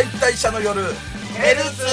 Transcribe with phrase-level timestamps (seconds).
[0.00, 0.80] 解体者の夜。
[1.34, 1.84] ヘルツ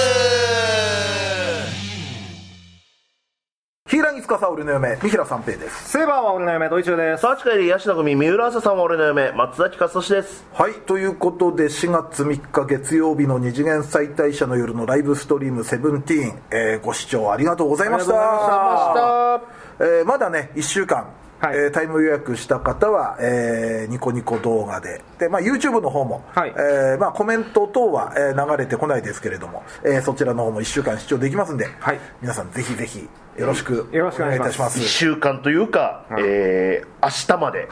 [3.86, 5.90] 柊木司俺の嫁三平三平です。
[5.90, 7.20] セーバーは俺の嫁ドイチューです。
[7.20, 10.46] サーチ会でヤシの組三浦朝さんは俺の嫁松崎勝利です。
[10.54, 18.14] はいということで4月3日月曜日の二次元再退者の夜のライブストリームセブンティーン、えーご視聴ありがとうございました。
[18.14, 19.42] あ
[19.80, 21.56] えーまだね1週間、はい。
[21.56, 25.02] えータイム予約した方は、えーニコニコ動画で。
[25.18, 26.54] で、まあ、YouTube の方も、はい。
[26.56, 32.00] えーまあ、コメント等は、えー流れてこないですけれども、えーそちらの方も1週間視聴できますんで、はい。
[32.20, 34.50] 皆さんぜひぜひよろしくよろしくお願いします。
[34.50, 34.78] たします。
[34.80, 37.68] 1週間というか、えー明日まで。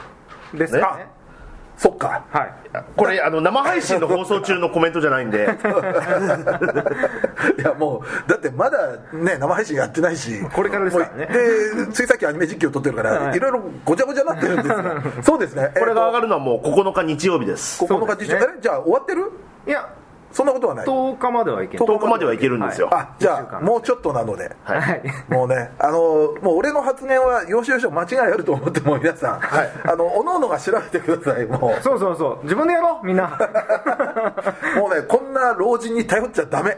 [0.53, 1.16] ですかあ
[1.77, 2.25] そっか。
[2.29, 2.53] はい。
[2.95, 5.47] これあの生配信の放送中のコメントじゃないんで。
[7.57, 10.41] いやもうだってまだね生配信やってないし。
[10.53, 11.27] これからですからね。
[11.27, 13.37] でついさっきアニメ実況撮ってるから、はい。
[13.37, 14.75] い、ろいろごちゃごちゃになってるんですよ
[15.23, 15.71] そうですね。
[15.77, 17.83] これが上がるるのはもう9日日曜日です。
[17.83, 18.53] 9日実況、そうですね。
[18.57, 19.31] えじゃあ終わってる？
[19.65, 19.89] いや
[20.37, 20.85] そんなことはない。
[20.85, 24.55] 10日まではいけない10日まではいけるんですよ、あじゃあもうちょっとなので。
[24.63, 24.81] はい。
[24.81, 25.01] はい。
[25.29, 25.97] もうね、あの
[26.43, 29.39] もう俺の発言は要所要所間違いあると思っても皆さん、
[29.89, 31.81] あのおのおのが調べてくださいもう。
[31.81, 32.43] そうそうそう。
[32.43, 33.29] 自分でやろうみんな。
[34.77, 36.77] もうねこんな老人に頼っちゃダメ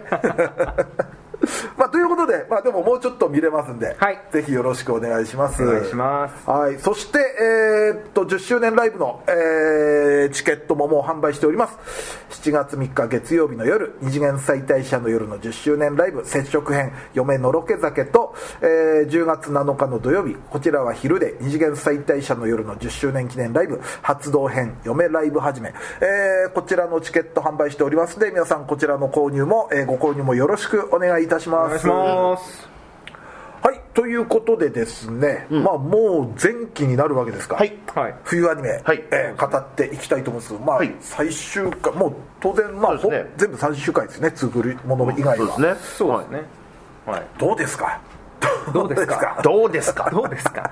[1.78, 4.20] まあということで、まあ、でももうちょっと見れますんで、はい。
[4.32, 5.64] ぜひよろしくお願いします。
[5.64, 6.50] お願いします。
[6.50, 11.78] はい、そして、えーっと10周年ライブの、えーチケットももう販売しております。
[12.30, 32.68] 7月3日月曜日の夜二次元再退者の夜の10周年ライブ接触編嫁のろけ酒と、えー10月7日の土曜日こちらは昼で二次元再退者の夜の10周年記念ライブ発動編嫁ライブ始め、えーこちらのチケット販売しておりますので皆さんこちらの購入も、えーご購入もよろしくお願いいたしますお願いします。
[33.62, 37.56] はいということでですね、まあもう前期になるわけですか。
[37.58, 37.78] はい。
[37.94, 38.16] はい。
[38.24, 39.04] 冬アニメ、はい。
[39.12, 40.96] えー語っていきたいと思うんですけど、まあはい。
[41.02, 43.00] 最終回もう当然、まあね。
[43.02, 45.76] ほ全部最終回ですね作るもの以外は、そうですね。
[45.98, 46.42] そうですね。
[47.06, 47.24] はい。
[47.38, 48.00] どうですか？
[48.74, 49.40] どうですか？
[49.44, 50.10] どうですか？
[50.12, 50.72] どうですか？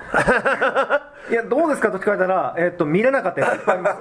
[1.30, 3.96] いやどうですかと聞かれたら、えっと見れなかったやついっぱいありま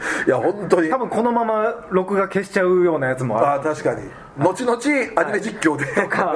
[0.00, 0.90] す いや本当に。
[0.90, 3.46] 多分このまま録画消しちゃうようなやつもある。
[3.46, 4.10] あー確かに。
[4.38, 4.76] 後々
[5.16, 6.34] アニメ実況で、か。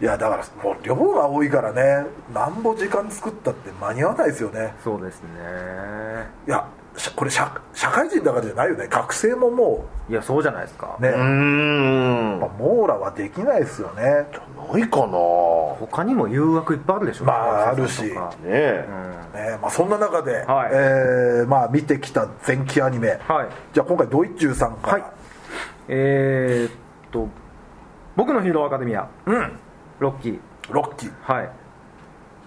[0.00, 2.06] い、やだからもう量が多いからね。
[2.34, 4.74] なんぼ時間作ったって間に合わないですよね。
[4.82, 5.28] そうですね。
[6.48, 6.81] いやし
[7.16, 8.86] これ社社会人だからじゃないよね。
[8.88, 10.96] 学生ももいやそうじゃないですか。
[10.98, 12.40] うね、うーん。
[12.40, 14.02] まあ、網羅はできないですよね。
[14.02, 15.12] ないかな。
[15.80, 17.24] 他にも誘惑いっぱいあるでしょ。
[17.24, 18.02] まああるし。
[18.02, 18.12] ね
[18.44, 18.88] え、
[19.34, 20.70] ねまあ、そんな中で、はい。
[20.72, 23.48] えーまあ、見てきた前期アニメ、はい。
[23.72, 25.04] じゃあ今回ドイチューさんから、はい。
[25.88, 26.72] えー、っ
[27.10, 27.28] と
[28.16, 29.08] 僕のヒーローアカデミア。
[29.26, 29.58] うん。
[29.98, 30.40] ロッキー。
[30.70, 31.12] ロッキー。
[31.22, 31.50] はい。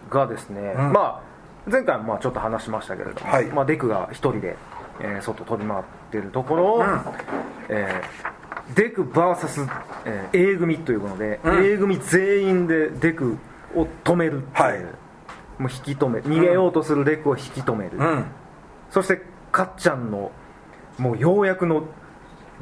[0.09, 0.94] がですね、うん。
[0.94, 1.25] まあ
[1.67, 3.45] 前回もまあちょっと話しましたけれども、はい。
[3.47, 4.55] まあ、デクが一人で、
[4.99, 7.01] えー外飛び回ってるところを、ん。
[7.69, 9.67] えーデク VS、
[10.05, 11.65] えー A 組ということで、うん。
[11.65, 13.37] A 組全員でデク
[13.75, 14.79] を止めるっていう、はい。
[15.57, 18.25] もう引き止め逃げようとするデクを引き止める、うん。
[18.89, 19.21] そして
[19.51, 20.31] かっちゃんの
[20.97, 21.85] もうようやくの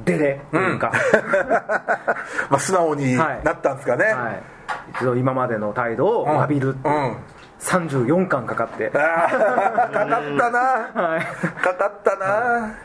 [0.06, 0.92] デレというか、
[2.50, 4.44] まあ、素直にはいなったんですかね、はい、
[4.92, 7.18] 一度今までの態度を詫びるっていう、うん
[7.64, 10.60] 34巻かかって、あーかかったな。
[10.60, 11.22] はい、
[11.62, 12.76] かかったな。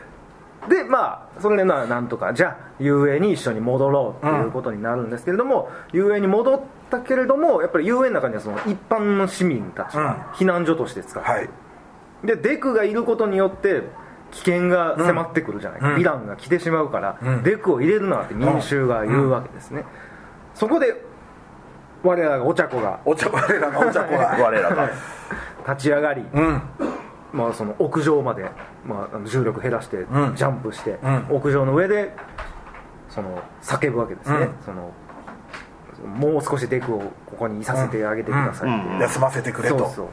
[0.67, 11.49] でまあそれでまあなんとかじゃあ遊泳に一緒に戻ろうっていうことになるんですけれども、遊泳に戻ったけれどもやっぱり遊泳の中にはその一般の市民たちが避難所として使って、はい。
[12.23, 13.83] でデクがいることによって
[14.31, 15.79] 危険が迫ってくるじゃない？
[15.79, 15.95] か、うん。
[15.95, 17.43] ヴィランが来てしまうから、うん。
[17.43, 19.85] デクを入れるなって民衆が言うわけですね、
[20.55, 21.01] そこで
[22.03, 22.99] 我らがお茶子が。
[23.05, 24.37] お茶我らがお茶子が。
[24.39, 24.89] 我らが。
[25.67, 26.61] 立ち上がり、うん。
[27.31, 28.49] まあ、その屋上まで、
[28.85, 30.05] まあ重力減らしてん。
[30.35, 31.25] ジャンプして、うん。
[31.29, 32.15] 屋上の上で
[33.09, 34.55] その叫ぶわけですね、うん。
[34.65, 34.91] その
[36.07, 38.87] もう少しデクをここにいさせてあげてくださいって。
[38.87, 38.99] いう、うん。
[38.99, 39.77] 休ませてくれと。
[39.79, 40.07] そうそう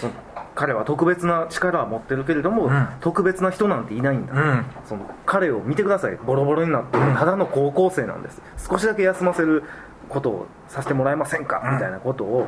[0.00, 0.10] そう。
[0.54, 2.88] 彼は特別な力は持ってるけれども、ん。
[3.00, 4.64] 特別な人なんていないんだ、うん。
[4.86, 6.16] その彼を見てください。
[6.16, 8.40] ボロボロになってるただの高校生なんです。
[8.68, 9.64] 少しだけ休ませる
[10.08, 11.74] ことをさせてもらえませんか、うん。
[11.74, 12.46] みたいなことを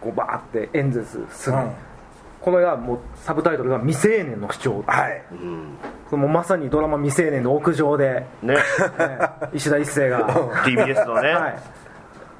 [0.00, 1.72] こうバーって演説する、うん。
[2.40, 5.22] これがもうサブタイトルが「未成年の主張」はい。
[6.08, 8.54] そのまさにドラマ「未成年」の屋上で、ね。
[8.54, 8.60] ね。
[9.52, 10.28] 石田一生が。
[10.64, 11.58] TBS のね、はい。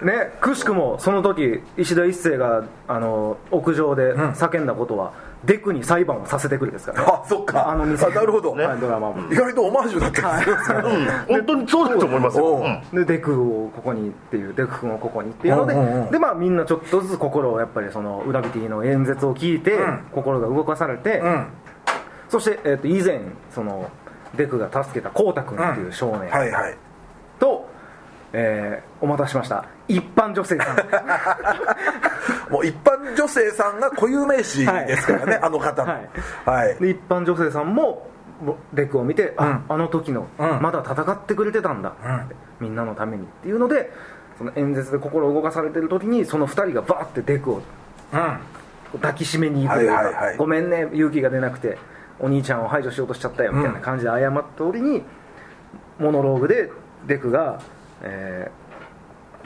[0.04, 5.12] ね、くしくもその時石田一生があの屋上で叫んだことは、
[5.44, 7.00] デクに裁判をさせてくれですから。
[7.00, 7.70] ねあそっか。
[7.70, 8.52] あの店あなるほど。
[8.52, 9.32] はいドラマも。
[9.32, 16.10] 意外とオマージュだったりするんですようん、本当にそうだと思いますよ、でデクをここにっていうデク君をここにっていうので、うんうんうん。
[16.10, 20.06] でまあみんなちょっとずつ心をやっぱりそのウラビティの演説を聞いて、うん。
[20.12, 21.46] 心が動かされて、うん。
[22.28, 23.20] そして、えー、と以前
[23.50, 23.90] その
[24.37, 26.76] デクが助けたコウタ君っていう少年はいはい。
[27.38, 27.69] と、
[28.32, 29.64] えーお待たせしました。
[29.88, 30.76] 一般女性さん。
[32.52, 36.08] もう一般女性さんが固有名詞ですからね、は いあの方のはい。
[36.44, 38.08] はい、で一般女性さんも
[38.72, 40.60] デクを見て、ああの時の、うん。
[40.60, 43.90] まだ戦ってくれてたんだ、ってみんなのためにっていうので
[44.38, 47.62] その演説で心を動かされてる時にその2人がバーってデクを
[48.92, 49.76] 抱きしめに行く。
[49.76, 50.36] というか、はいはいはい。
[50.36, 51.78] ごめんね勇気が出なくて
[52.18, 55.02] お兄ちゃんを排除しようとしちゃったよみたいな感じで謝った折に、
[55.98, 56.70] モノローグで
[57.06, 57.60] デクが、
[58.02, 58.50] え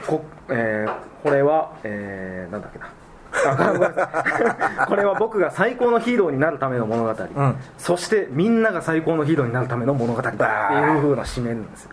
[0.01, 0.93] ーこえー
[1.23, 2.89] これは、えーなんだっけな。
[4.87, 7.57] これは僕が最高のヒーローになるための物語、ん。
[7.77, 11.91] そしてみんなが最高のヒーローになるための物語だっていう風な締めるんですよ。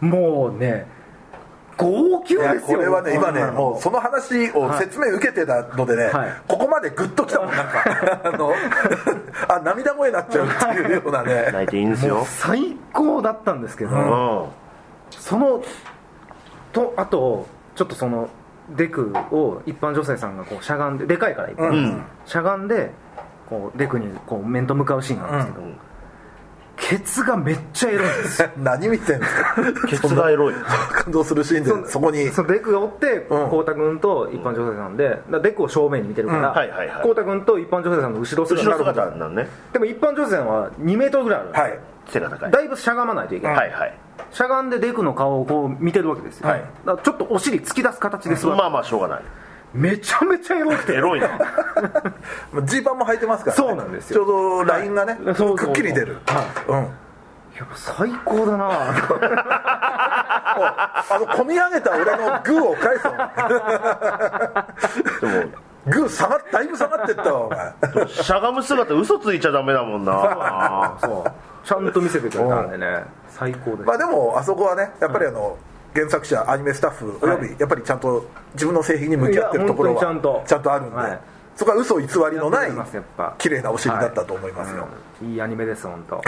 [0.00, 0.86] もうね
[1.76, 2.76] 号泣ですよ。
[2.76, 6.32] これはね今ねもうその話を説明受けてたのでね、はい。
[6.46, 8.20] ここまでグッときたもんなんか。
[8.24, 8.52] あの
[9.48, 11.50] あ涙声になっちゃうっていうようなね。
[11.52, 12.22] 泣いていいんですよ。
[12.24, 14.46] 最高だったんですけど、うん。
[15.10, 15.62] その
[16.72, 18.28] とあとちょっとその
[18.76, 21.96] デクを一般女性さんがこうしゃがんででかいから一般女性さん。
[21.96, 22.90] うんしゃがんで
[23.48, 25.66] こうデクにこう面と向かうシーンなんですけど、
[26.76, 28.48] ケツがめっちゃエロいんですよ。
[28.62, 29.86] 何見てんですか？
[29.88, 30.54] ケツがエロい。
[30.54, 31.88] 感動するシーンで。
[31.88, 32.28] そこに。
[32.28, 33.48] そのデクがおってうん。
[33.48, 36.54] 浩太君と一般女性さんでデクを正面に見てるからうん。
[36.54, 37.02] はいはいはい。
[37.02, 39.48] 浩太君と一般女性さんの後ろ後ろ姿姿なのね。
[39.72, 41.78] でも一般女性さんは2メートルぐらいあるはい。
[42.06, 42.50] 背が高い。
[42.52, 43.94] だいぶしゃがまないといけない、はいはい
[44.30, 46.64] しゃがんでデクの顔をこう見てるわけですよ、はい。
[46.84, 49.22] だちょっとお尻突き出す形で座って、まあまあしょうがない。
[49.72, 50.94] めちゃめちゃエロくて。
[50.94, 51.28] エロいな
[52.64, 54.24] ジーパンも履いてますから、ね、そうなんですよ。
[54.24, 56.18] ちょうどラインがね、そうそうくっきり出る、
[56.68, 56.76] うん。
[56.76, 56.82] や
[57.64, 58.70] っぱ最高だな。
[60.52, 63.04] あの込み上げた俺のグーを返す
[65.20, 65.52] でも
[65.86, 68.08] グー下がっだいぶ下がってったわお前。
[68.08, 70.96] しゃがむ姿嘘ついちゃダメだもんな。
[71.00, 71.32] そう
[71.66, 73.04] ちゃんと見せてくれたんでね。
[73.28, 73.82] 最高です。
[73.84, 75.56] まあでもあそこはねやっぱりあの、
[75.94, 78.24] 原作者アニメスタッフおよび、はいやっぱりちゃんと
[78.54, 81.20] 自分の製品に向き合ってるところは本当にちゃんとちゃんとあるんで、はい
[81.60, 82.70] そこは嘘偽りのない
[83.36, 84.88] 綺麗なお尻だったと思いますよ、
[85.22, 85.34] い。
[85.34, 86.22] いアニメです本当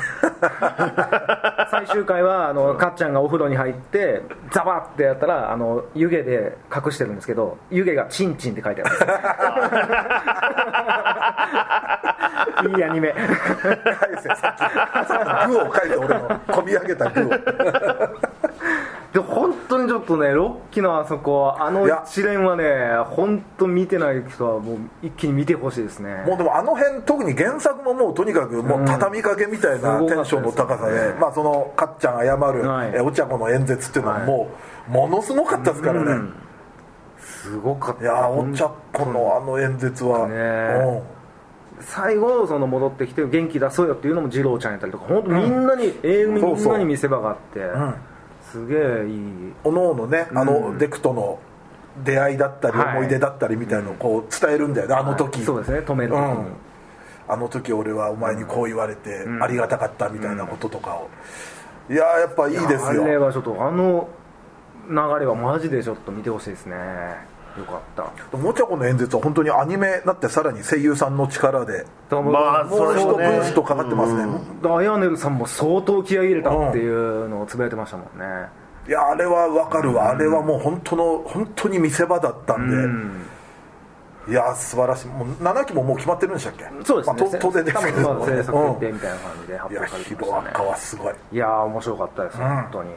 [1.70, 4.20] 最終回はあのかっちゃんがお風呂に入って
[4.50, 8.88] ザバッてやったらあの湯気で隠してるんですけど湯気がチンチンって書いてあ
[12.62, 12.68] る。
[12.76, 13.12] いいアニメ。
[13.12, 13.26] 返
[14.20, 14.58] せさっき。
[14.58, 18.50] さっきグーを返せ俺の込み上げたグーを
[19.12, 22.64] で本当にちょっとねロッキーのあそこあの一連はね
[23.10, 26.24] 本当見てない人はもう一気に見てほしいですね。
[26.26, 32.92] もうでもあの辺特に原作ももうとにかくもう畳みかけみたいなうんテンションの高さで、まあそのかっちゃん謝る、はい。
[32.94, 34.48] えお茶子の演説っていうのはも
[34.88, 36.34] う、ものすごかったですからね、うん。
[37.18, 38.02] すごかった。
[38.02, 40.34] いやーお茶子のあの演説は、ね。
[40.36, 41.02] え
[41.80, 47.60] 最後その戻ってきて元気出そうよっていうのも二郎ちゃんやったりとか本当みんなに A 組みんなに見せ場があって。
[47.60, 48.11] ん
[48.52, 49.52] すげえいい。
[49.64, 50.78] おのおのねあのうん。
[50.78, 51.38] デクとの
[52.04, 52.96] 出会いだったりはい。
[52.98, 56.14] 思い出だったりみたいのをこう伝えるんだよね、あの時、そうですね止める。
[56.14, 56.46] うん。
[57.28, 61.08] あの時俺はお前にこう言われてありがたかったみたいなこととかを、
[61.88, 64.08] いやーやっぱいいですあれよはちょっとあの
[64.88, 66.76] 流れはマジでちょっと見てほしいですね
[67.58, 67.80] よかっ
[68.30, 68.36] た。
[68.36, 74.24] もちゃこの演説は本当にアニメになってさらに声優さんの力でままあもう一ブーストかかってますね、
[74.64, 78.24] アヤネルさんも相当気合い入れたっていうのをつぶやいてましたもんね。
[78.88, 83.26] いやあれはわかるわ、あれはもう本当の本当に見せ場だったんで、うん。
[84.28, 85.06] いや素晴らしい。
[85.08, 86.64] もう7期ももう決まってるんでしたっけ？
[86.84, 88.74] そうですね、まあと当然ですけれど制作うん。
[88.74, 90.50] 決定みたいな感じで発表されてましたね。
[90.52, 91.14] カはすごい。
[91.32, 92.90] いやー面白かったです、本当に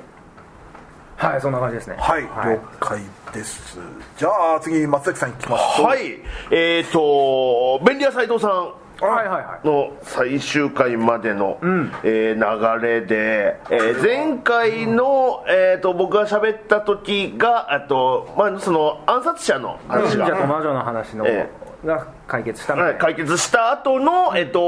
[1.17, 1.95] はいそんな感じですね。
[1.97, 2.99] はい、了解
[3.33, 3.77] です。
[4.17, 5.85] じゃあ次松崎さんいきましょう。
[5.85, 6.19] はい。
[6.51, 8.73] えっ、ー、と便利屋斎藤さん。
[9.01, 9.67] はいはいはい。
[9.67, 11.91] の最終回までの、ん。
[12.03, 21.49] えー流れで、えー前回の、えー、と僕が喋った時があと、まあ、その暗殺者の話忍者とが、魔女の話の、え
[21.85, 24.59] が解決したはい解決した後の、えー、と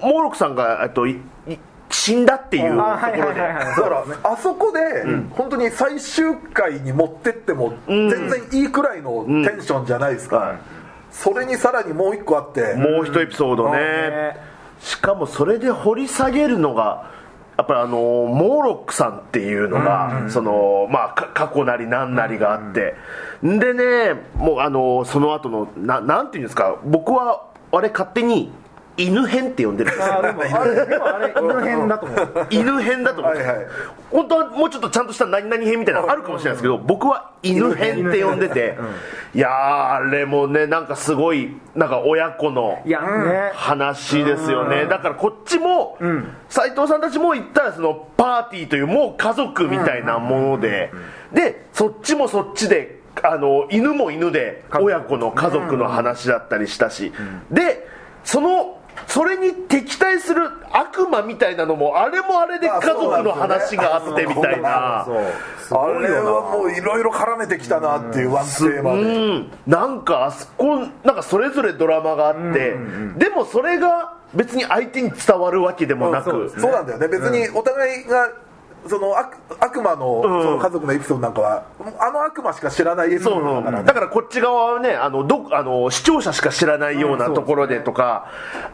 [0.00, 1.58] モーロクさんがえっといい
[1.90, 3.18] 死んだっていうところで。
[3.18, 10.58] だから、あそこで、本当に最終回に持ってっても、全然いいくらいのテンションじゃないですか、はい
[11.16, 14.36] それにさらにもう一個あって、もう一エピソードね、ね
[14.80, 17.10] しかもそれで掘り下げるのが
[17.56, 22.94] やっぱりあのモーロックさんっていうのが、そのまあか過去なり何なりがあって、
[23.42, 28.52] でねもうあのその後のななんていうんですか僕はあれ勝手に
[28.96, 30.18] 犬編って呼んでるんですよ。
[30.18, 32.46] あでもあれでもあれ犬編だと思う。
[32.50, 33.34] 犬編だと思う。
[33.34, 33.66] はいはい。
[34.10, 38.76] 本当はもうちょっとちゃんとした何々編みたいなのあるかもしれないですけど僕は犬編って呼んでて
[39.34, 39.52] いやー
[39.94, 42.82] あれもねなんかすごいなんか親子の
[43.54, 44.86] 話ですよね。
[44.86, 45.98] だからこっちも
[46.48, 50.90] 斎藤さんたちも言ったらそのパーティーというもう家族みたいなもので
[51.32, 57.12] でそっちもそっちであの犬も犬で親子の家族の話だったりしたし。
[57.50, 57.88] で
[58.24, 58.75] その
[59.06, 65.06] それに敵対する悪魔みたいなのもあれもあれで家族の話があってみたいな。
[65.68, 69.50] あれはもういろいろ絡めてきたなっていうワンテーマうでん。
[69.66, 72.76] なんかあそこなんかそれぞれドラマがあって、
[73.18, 77.08] でもそれが別に相手に伝わるわけでもなく、そうねそうなんだよね。
[77.08, 78.30] 別にお互いが
[78.88, 81.66] その悪悪魔のその家族のエピソードなんかは
[82.00, 83.86] あの悪魔しか知らないエピソードだからね。
[83.86, 88.30] だからこっち側はねあのどあの視聴者しか知らないようなところでとか、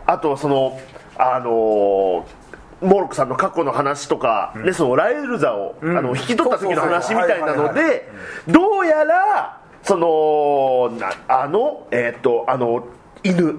[0.07, 0.81] あとその
[1.17, 8.11] あのモーロックさんの過去の話とか、でそのライルザを、あの引き取った時の話みたいなので
[8.49, 12.87] どうやらそのなあのえーっとあの
[13.23, 13.57] 犬、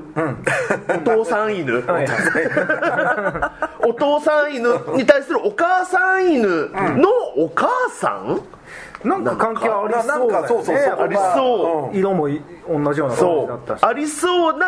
[0.89, 2.07] お父さん犬、はい
[3.87, 8.41] お父さん犬に対するお母さん犬のお母さん、
[9.07, 10.31] なんか関係はありそう
[10.65, 11.03] だよね。
[11.03, 13.83] ありそう、色もい同じような感じだったし。
[13.83, 14.67] ありそうな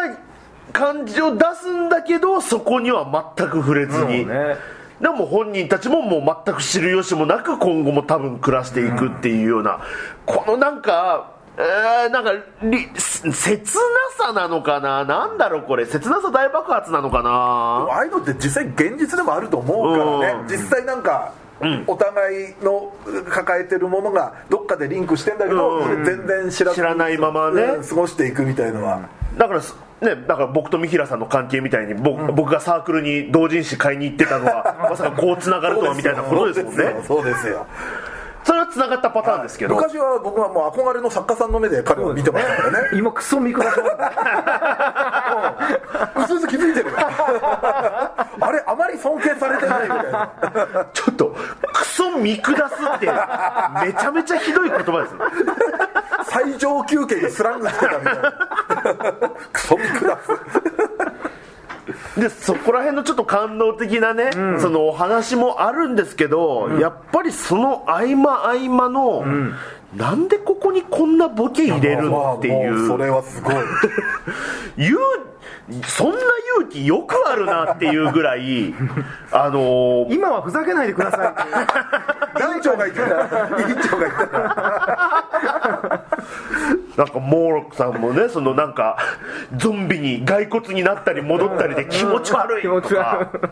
[0.74, 3.06] 感じを出すんだけどそこには
[3.38, 4.58] 全く触れずに、そうね。
[5.00, 9.80] でも本人たちももう全く知る由もなく今後も多分暮らしていくっていうような、
[10.26, 12.34] このなんかえーなんか
[12.64, 15.06] り切なさなのかな？
[15.06, 15.86] なんだろうこれ。
[15.86, 17.30] 切なさ大爆発なのかな？
[17.30, 20.42] ああいうのって実際現実でもあると思うからね。
[20.42, 20.48] うん。
[20.48, 21.34] 実際なんか
[21.88, 22.94] お互いの
[23.30, 26.04] 抱えてるものがどっかでリンクしてんだけど、うん。
[26.04, 27.62] 全然知らず知らないままね。
[27.64, 29.08] うん過ごしていくみたいのは、
[29.38, 37.02] だからすね、だから僕と三平さんの関係みたいに僕,、僕がサークルに同人誌買いに行ってたのは まさかこうつながるとはみたいなことですもんね。
[37.08, 37.66] そうですよ
[38.46, 42.90] それはつながったパターンですけど、昔は僕はもう憧れの作家さんの目で彼を見てましたからね。
[42.94, 43.74] 今クソ見下しう
[46.28, 46.34] す。
[46.36, 50.30] うす気づいてる あれあまり尊敬されてないみたいな。
[50.94, 51.36] ちょっと
[51.74, 53.08] クソ見下すって
[53.84, 55.20] めちゃめちゃひどい言葉ですね
[56.30, 58.32] 最上級家にスラングつけたみたいな。
[59.54, 60.32] クソ見下す
[62.18, 69.26] でそこら辺のちょっと感動的なね、そのお話もあるんですけど、やっぱりその合間合間の、
[69.96, 72.84] なんでここにこんなボケ入れるのっていう？
[72.86, 73.56] うそれはすごい。
[74.88, 75.00] 勇
[75.88, 76.18] そんな
[76.58, 78.72] 勇気よくあるなっていうぐらい
[79.32, 81.42] あのー今はふざけないでくださいって
[82.44, 82.52] いう。
[82.54, 83.08] 委員長が言ってた。
[83.08, 86.06] 委員長が言ってた。
[86.98, 88.98] なんかモーロックさんもねそのなんか
[89.58, 93.50] ゾンビに骸骨になったり戻ったりで気持ち悪い気持とち悪か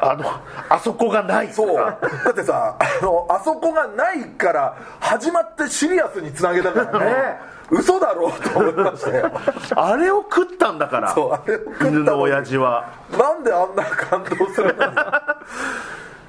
[0.00, 0.24] あの
[0.68, 1.52] あそこがない。
[1.52, 1.76] そう。
[1.76, 1.98] だ
[2.30, 7.54] ってさあのあそこがないから始まってシリアスにつなげたからね。
[7.70, 9.30] 嘘だろうと思いましたよ。
[9.74, 11.14] あれを食ったんだから。
[11.14, 12.92] そうあれを食った犬の親父は。
[13.10, 14.96] なんであんな感動するのに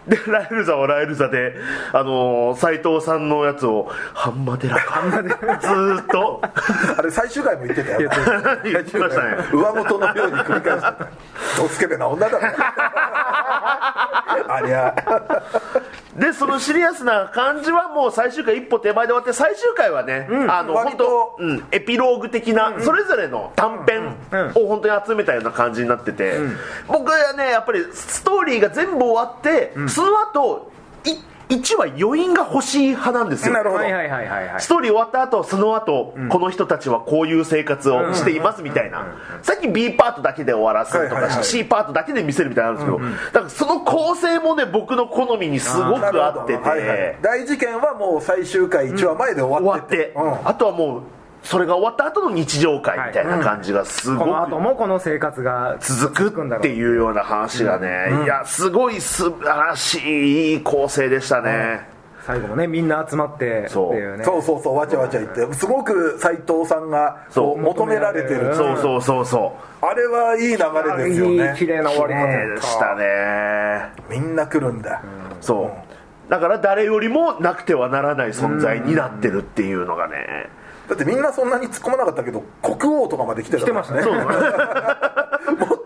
[0.08, 1.56] でライルザはライルザで
[1.92, 5.02] あの斎藤さんのやつをハンマデラか。
[5.62, 6.42] ずーっと。
[6.98, 8.10] あれ最終回も言ってたよ。
[8.64, 9.38] 言ってましたね。
[9.52, 11.08] 上元のように繰り返してた。
[11.58, 12.56] ドスケベな女だね
[14.48, 14.94] ありゃ
[16.16, 21.06] でそのシリアスな感じはもう最終回一歩手前で終わって最終回はね、あの割と。
[21.06, 24.16] 本当、うん、エピローグ的な、それぞれの短編
[24.56, 26.40] を本当に集めたような感じになってて、
[26.88, 30.72] 僕はねやっぱりストーリーが全部終わって、その後
[31.04, 31.18] い
[31.50, 33.54] 1は余韻が欲しい派なんですよ。
[33.54, 33.84] なるほど。
[33.84, 34.62] はいはいはいはいはい。
[34.62, 39.06] ストーリー終わった後その後、この人たちはこういう生活をしていますみたいな、
[39.42, 47.18] さっき B パートだけで終わらすとか、はいはいはい C パートだけで見せるみたいなのあるんですけど、だからその構成もね僕の好みにすごく合ってて、はいはい。
[47.22, 50.48] 大事件はもう最終回1話前で終終わってわってて、うん。
[50.48, 51.02] あとはもう
[51.46, 61.88] それが終わった後の日常会みたいな感じがすごこの後くもこの生活が続くっていうような話がね、いやすごい素晴らしいいい構成でしたね、
[62.26, 64.24] 最後もねみんな集まってってそういうね。
[64.24, 64.42] そう。
[64.42, 67.58] そうそうわちゃわちゃ言ってすごく斎藤さんがそう。
[67.58, 68.52] 求められてるう。
[68.52, 69.86] んそうそうそうそう。
[69.86, 70.58] あれはいい流
[70.98, 73.94] れですよいいね綺麗な終わり綺方麗でしたね。
[74.10, 75.04] みんな来るんだ。
[75.42, 75.72] そ
[76.28, 76.32] う。
[76.32, 80.50] だから誰よりもなくてはならない存在になってるっていうのがね
[80.88, 83.96] だってみんなそんなに突っ込まなかったけど国王とかまで来てた来てました。
[83.96, 84.30] ねそう もう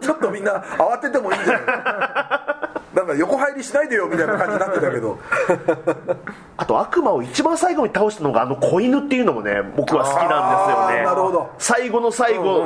[0.01, 2.78] ちょっとみんな慌ててもいいんじゃない？
[2.99, 5.17] なんか横入りしないでよみたいな感じになってたけど。
[6.57, 11.05] あと悪魔を一番最後に倒したのがあの子犬っていうのもね僕は好きなんですよね。
[11.05, 11.49] なるほど。
[11.57, 12.65] 最後の最後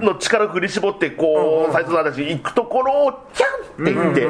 [0.00, 4.28] の力を振り絞ってこう斎藤さんたち行くところをキャンって言って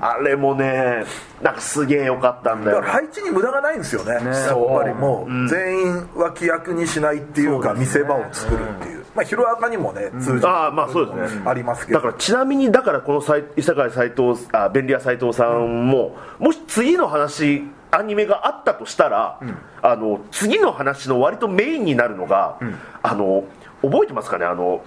[0.00, 1.04] あれもね
[1.42, 4.12] なんかすげえよかったんだだよから配置に無駄がないんですよね。
[4.14, 11.42] やっぱりもう全員脇役にしないっていうか見せ場を作るっていうまあヒロアカにもね通じるああまあそうですね。
[11.46, 11.98] ありますけど。
[11.98, 19.38] だからちなみにだからこのさい伊坂井斎藤あ便利屋斎藤さんも、もし次の話アニメがあったとしたら、
[19.82, 22.58] あの次の話の割とメインになるのが、
[23.02, 23.44] あの
[23.82, 24.46] 覚えてますかね？
[24.46, 24.84] あの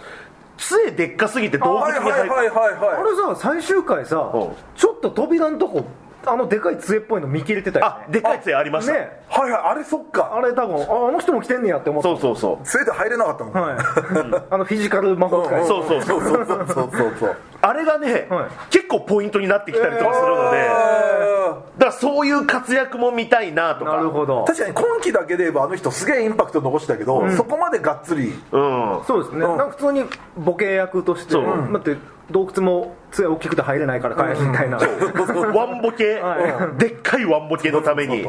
[0.58, 3.12] 杖でっかすぎて動物に入はいはいはいはいあはい。
[3.12, 4.50] れさ最終回さうん。
[4.76, 5.86] ちょっと扉のとこ
[6.26, 7.92] あのでかい杖っぽいの見切れてたよね。
[8.08, 8.94] あでかい杖ありました。
[8.94, 9.12] ね。
[9.30, 10.36] はいはいあれそっか。
[10.36, 12.10] あれ多分ああの人も来てんねやって思った。
[12.10, 12.66] そうそうそう。
[12.66, 13.78] 杖で入れなかったもん、はい、
[14.50, 15.66] あのフィジカル魔法使い。
[15.66, 16.22] そうそうそう。
[16.22, 21.37] そうそうそうそうあれがね、はい、結構ポイントになってきたりとかするので、えー。
[21.50, 23.98] だからそういう活躍も見たいなとか。
[23.98, 24.44] なるほど。
[24.44, 28.34] ー確かに今期だけで言えばあの人すげえインパクト残したけど、そこまでがっつり。
[28.52, 29.02] うん。
[29.06, 29.58] そうですね、うん。
[29.58, 30.04] なんか普通に
[30.38, 31.46] ボケ役として、そう。
[31.46, 31.98] だって
[32.32, 38.28] 洞窟も杖大きくて入れないから返すみたいな、ワンボケ、はでっかいワンボケのために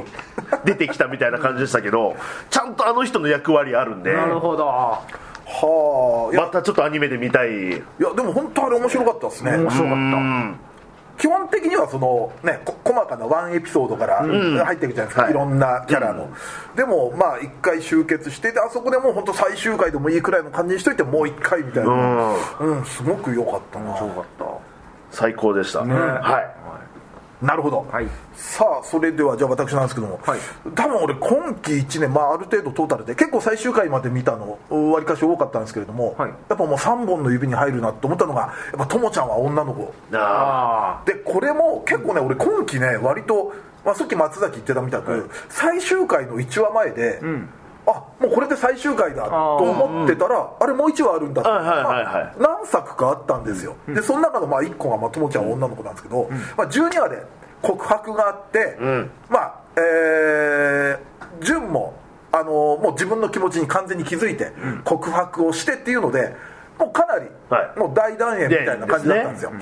[0.65, 2.15] 出てきたみたいな感じでしたけど
[2.51, 4.13] ちゃんとあの人の役割あるんで。
[4.15, 4.67] なるほど。
[4.67, 5.03] は
[6.33, 6.37] あ。
[6.37, 7.49] またちょっとアニメで見たい。
[7.49, 7.81] いや
[8.15, 9.57] でも本当あれ面白かったですね。
[9.57, 10.61] 面白かっうん
[11.19, 14.25] 基本的にはそのねこ細かなワンエピソードから
[14.65, 15.31] 入っていくじゃないですか、はい。
[15.31, 16.29] い、ろんなキャラの、
[16.77, 22.37] でもまあ一回集結してであそこでもう本当最終回でもいいくらいの感じにしといてもう一回みたいな。
[22.61, 23.87] うん、すごく良かったな。
[23.87, 24.69] た面白かった。
[25.11, 26.58] 最高でした、はい
[27.41, 28.09] なるほど、はい。
[28.35, 30.41] さあそれではじゃあ私なんですけども、はい。
[30.75, 36.31] 多分俺今期1年、まあ、ある程度トータルで結構最終回まで見たのわりかし多かったんですけれども、はい。
[36.31, 39.93] やっぱもう3本の指に入るなと思ったのがやっぱともちゃんは女の子。
[40.13, 43.53] ああでこれも結構ね俺今期ね割と、
[43.85, 47.21] まあ、さっき松崎言ってたみたく、最終回の1話前で、
[47.89, 52.05] あもうこれで最終回だと思ってたらあ,、れもう1話あるんだって、はいはいはいはい。
[52.39, 57.23] まあ何作かあったんですよ、でその中のまあ1個がまあともちゃんは女の子なんですけど、まあ、12話で
[57.63, 59.11] 告白があって、ん。
[59.31, 61.95] まあえー、純も
[62.31, 64.53] あのもう自分の気持ちに完全に気づいて
[64.85, 66.35] 告白をしてっていうので
[66.79, 67.79] もうかなり、はい。
[67.79, 69.51] もう大団円みたいな感じだったんですよ。
[69.51, 69.59] で、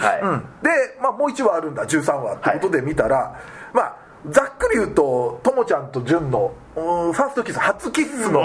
[1.00, 1.86] まあ、もう1話あるんだ。
[1.86, 3.40] 13話ってことで見たら、
[3.72, 8.40] まあざっくり言うとともちゃんと純のうんファーストキス初キスの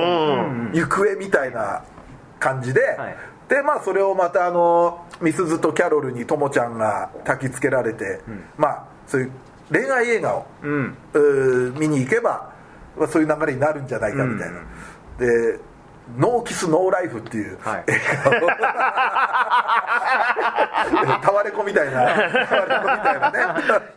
[0.74, 1.84] 行方みたいな
[2.40, 3.18] 感じで、はい。
[3.50, 8.22] でまあそれをまたあのみすずとキャロルにともちゃんが焚きつけられて、
[8.58, 9.32] まあそういう
[9.72, 10.96] 恋愛映画を、うん。
[11.78, 12.54] 見に行けば、
[12.98, 14.60] まあ、そういう流れになるんじゃないかみたいな、
[15.18, 15.60] で
[16.18, 17.84] 「ノーキスノーライフ」っていう、はい。
[17.88, 17.94] 映
[18.24, 18.34] 画を。
[21.22, 21.92] タワレコみたいな。
[21.92, 22.16] タワレ
[22.76, 23.40] コみたいなね。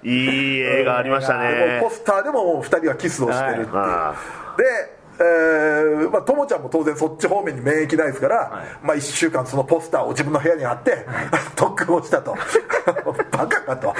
[0.02, 1.80] いい映画ありましたね。
[1.82, 4.14] ポスターでももう2人はキスをしてるっていう、は
[4.56, 11.06] でえーまあ、ともちゃんも当然そっち方面に免疫ないですから、まあ、1週間そのポスターを自分の部屋に貼って、
[11.54, 12.34] 特訓をしたと。
[13.30, 13.94] バカかと。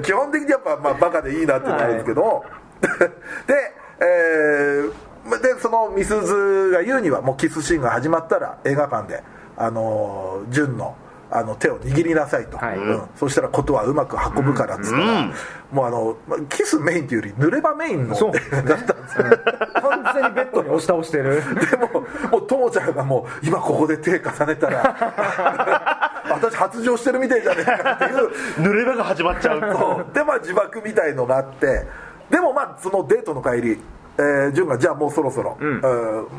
[0.00, 2.46] 基本的にやっぱ、まあ、バカでいいなってなるんですけど、
[3.46, 9.22] で,、えーまあでそのみすずが言うにはもうキスシーンが始まったら映画館で、
[9.56, 10.96] あのー、純の
[11.30, 12.76] あの手を握りなさいと、はい。
[12.76, 13.08] うん。
[13.16, 15.32] そしたらことはうまく運ぶからっつったら、
[15.72, 18.36] もうあのまあキスメインというより濡れ場メインのそう。
[18.36, 19.24] 映画だったんですよ。
[19.80, 21.42] 完全にベッドに押し倒してる。
[21.70, 28.12] でももうともちゃんがもう今ここで手重ねたら 私発情してるみたいじゃねえかっていう。
[28.12, 29.60] い濡れ場が始まっちゃう。
[29.60, 30.14] そう。
[30.14, 31.86] でまあ自爆みたいのがあって。
[32.30, 33.82] でもまあそのデートの帰り、
[34.18, 35.80] えー、潤がじゃあもうそろそろ、うん。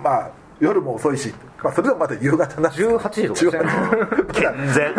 [0.03, 4.95] まあ夜も遅いし、まあ、それでもまだ夕方な18時とかしてる18全然。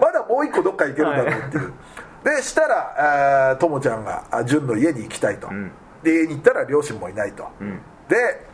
[0.00, 1.72] まだもう一個どっか行けるだろうっていう、
[2.24, 5.48] でしたらともちゃんがあ潤の家に行きたいと、
[6.02, 7.48] で家に行ったら両親もいないと、
[8.08, 8.46] で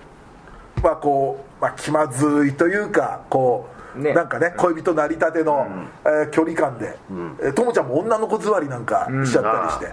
[0.83, 4.14] まあこう、まあ、気まずいというかこう、ね。
[4.14, 5.66] なんかね恋人なりたての、
[6.04, 6.96] えー距離感で、
[7.42, 9.92] えーともちゃんも女の子座りなんかしちゃったりし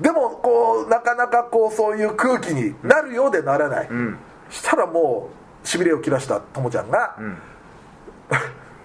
[0.00, 3.88] でもこうなかなかこうそういう空気になるようでならない、
[4.50, 5.30] したらも
[5.64, 7.16] うしびれを切らしたともちゃんが、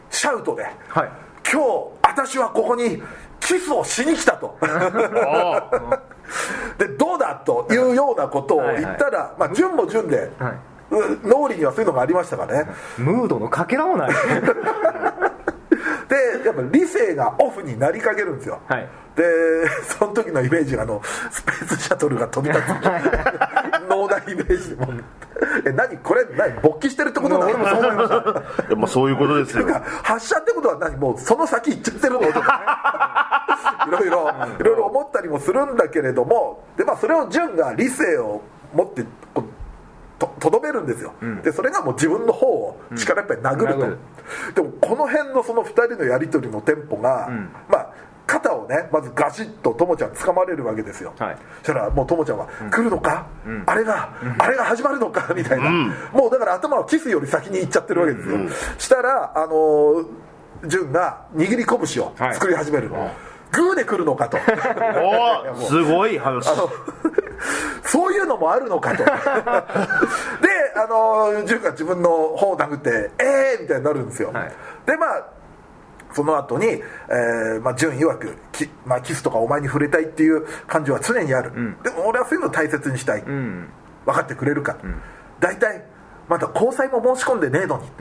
[0.09, 1.09] シャウトではい
[1.51, 1.67] 「今日
[2.03, 3.01] 私はここに
[3.39, 4.57] キスをしに来た」と。
[6.77, 10.53] でどうだというようなことを言ったら、まあ順も順で、は
[10.91, 14.09] う脳裏にはそういうのがありましたからねムードのかけらもない
[16.09, 18.89] でやっぱ理性がオフになりかけるんですよ、はい。
[19.15, 19.23] で
[19.83, 22.69] その時のイメージがあのスペースシャトルが飛び立つ。
[23.87, 24.91] 脳内イメージでも。
[24.91, 25.03] う
[25.65, 26.25] え何これ？
[26.35, 26.59] 何？
[26.61, 28.61] 勃起してるってことなの俺もそう思いました。
[28.69, 29.67] でもそういうことですよ。
[30.03, 30.97] 発射ってことは何？
[30.97, 36.63] もうその先行っちゃってるのとか いろいろいろいろ思ったりもするんだけれども。
[36.75, 38.41] で、まあ、それを純が理性を
[38.73, 39.58] 持ってこう
[40.19, 43.97] ととどめるんですよ、でそれがもう自分の方を力いっぱい殴ると、殴る。
[44.53, 47.29] でもこの辺のその2人のやり取りのテンポが、
[47.69, 47.93] まあ
[48.27, 51.37] 肩をねまずガシッとともちゃん掴まれるわけですよ、はい。
[51.63, 53.25] そしたらもうともちゃんは「来るのか、
[53.65, 55.71] あれが、あれが始まるのか」みたいな、
[56.11, 58.37] もうだから頭はキスより先に行っちゃってるわけですよ、
[58.77, 60.05] したらあのー
[60.67, 62.91] 潤が握り拳を作り始める、
[63.51, 64.37] グーで来るのかと。
[65.67, 66.49] すごい話。
[67.83, 69.03] そういうのもあるのかと。
[69.05, 69.11] で
[70.75, 74.51] あの潤が自分の方を殴って「ええー!」みたいになるんですよ、はい。
[74.85, 75.25] でまあ
[76.11, 81.51] その後に、えーまあ、潤曰くき、まあ、キスとかお前に触れたいっていう感情は常にある、
[81.83, 83.69] でも俺はそういうの大切にしたい、うん。
[84.05, 84.75] 分かってくれるか、
[85.39, 85.83] 大体
[86.27, 87.91] まだ交際も申し込んでねえのに、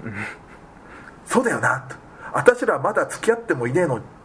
[1.27, 1.85] そうだよな。
[1.87, 1.97] と
[2.33, 4.05] 私らまだ付き合ってもいねえのに。
[4.05, 4.18] ん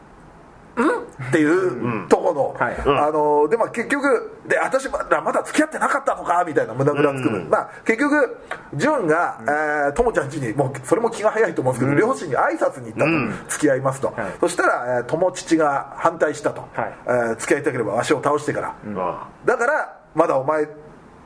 [1.29, 2.75] っていうとこの、はい。
[2.85, 8.37] あのでまあ結局で私らまだ付き合ってなかったのかみたいな胸ぐらつくむ、まあ結局
[8.75, 13.05] 潤が、えーともちゃん家にもうそれも気が早いと思うんですけど、両親に挨拶に行った
[13.45, 14.31] と、付き合いますと、はい。
[14.39, 16.93] そしたら、えー友父が反対したと、はい。
[17.05, 20.67] えー付き合いたければ足を倒してから、あだからまだお前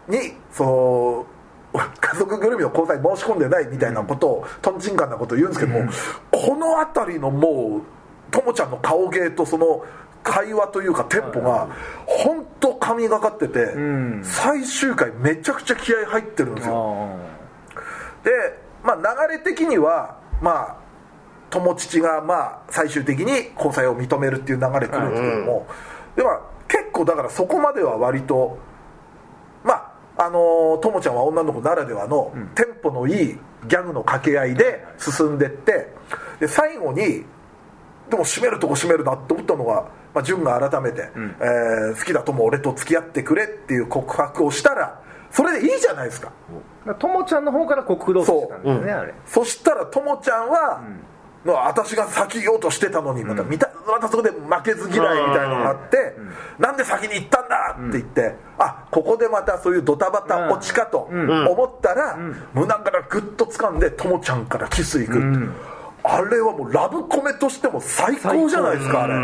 [0.07, 1.25] にその
[1.99, 5.89] 家族ぐるみの交際申し込んでないみたいなことを、とんちんかんなことを言うんですけども、
[6.31, 7.81] この辺りのもう
[8.31, 9.85] ともちゃんの顔芸とその
[10.23, 11.69] 会話というかテンポが
[12.05, 14.21] 本当神がかってて、ん。
[14.23, 17.09] 最終回めちゃくちゃ気合入ってるんですよ。
[17.75, 18.31] あで、
[18.83, 20.75] まあ、流れ的にはまあ
[21.49, 25.67] 友父がまあ最終的に交際を認めるっていう流れ来るんですけども、
[26.15, 28.57] でまあ結構だからそこまでは割と
[29.63, 29.73] ま
[30.17, 33.37] ああのともちゃんは女の子ならではのテンポのいい
[33.67, 35.93] ギャグの掛け合いで進んでって
[36.39, 37.23] で最後に
[38.09, 46.31] でも締めるとこ締めるなって思ったのが、まあ、潤が改めて、えー好きだとも俺と付き合ってくれっていう告白をしたらそれでいいじゃないですか。
[46.87, 49.13] あともちゃんの方から告ろうとしてたんですよねあれ。
[49.25, 50.81] そしたらともちゃんは、
[51.45, 56.15] の私が先言おうとしてたのにまた見たまたそこで負けず嫌いみたいのがあって、
[56.59, 62.17] なんで先に行ったんだって言って、あここでまたそういうドタバタ落ちかと思ったら、
[62.53, 65.51] 胸からグッと掴んでともちゃんからキス行く、
[66.09, 69.15] あれはもうラブコメとしても最高じゃないですかあれ。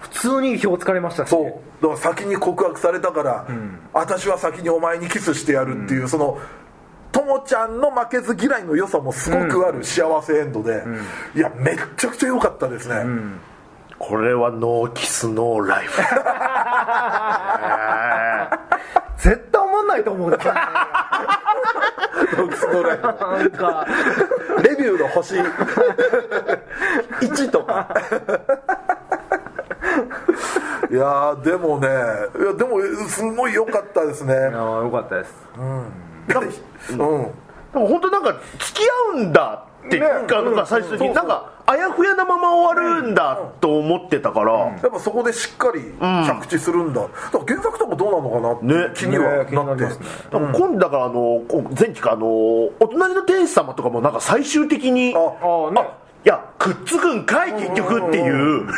[0.00, 1.30] 普通に票つかれましたし。
[1.30, 1.44] そう。
[1.82, 3.46] だから先に告白されたから、
[3.92, 6.38] 私は先にお前にキスしてやるっていう、その
[7.16, 10.84] ともちゃんの負けず嫌いの良さもすごくある幸せエンドで、
[11.34, 12.96] いやめっちゃくちゃ良かったですね、
[13.98, 16.02] これはノーキスノーライフ。
[19.18, 20.48] 絶対思んないと思うねロキ
[22.56, 23.86] スノーライなんか。
[24.56, 25.34] フレビューの星
[27.20, 27.88] 1とか。
[30.90, 31.88] いやーでもね。
[31.88, 34.34] いやでもすごい良かったですね。
[34.34, 35.34] ああよかったです。
[35.58, 35.84] うん。
[36.28, 37.32] でも
[37.72, 41.14] 本当なんか付き合うんだってねいうかなんか最終的に。
[41.14, 44.52] なんかあやふやなまま終わるんだと思ってたから。
[44.52, 48.52] やっぱそこでしっかり着地するんだ,、だから原作とかどうなのかな？
[48.54, 49.90] ってね気にはなって、ね。
[50.30, 51.42] だから今度だからあの
[51.78, 55.88] 前期かあのお隣の天使様とかもなんか最終的にあああね
[56.24, 58.68] いやくっつくんかい結局っていう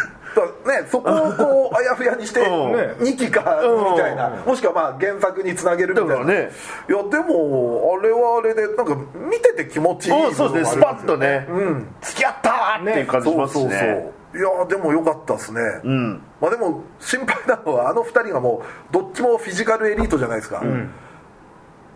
[0.67, 2.75] ね、そこをこうあやふやにして うん。
[3.03, 3.61] 2期か
[3.93, 6.51] みたいな、もしくはまあ原作につなげるみたいな、ね。
[6.89, 10.77] いやでもあれはあれでなんか見てて気持ちいいうんそうです。
[10.77, 11.95] ねスパッとねうん。
[12.01, 13.89] 付き合ったーっていう感じしますしそうそうそう。
[13.89, 16.23] ねいやでもよかったですね、うん。
[16.39, 20.63] まあでも心配なのはあの2人がもうどっちもフィジカルエリートじゃないですか、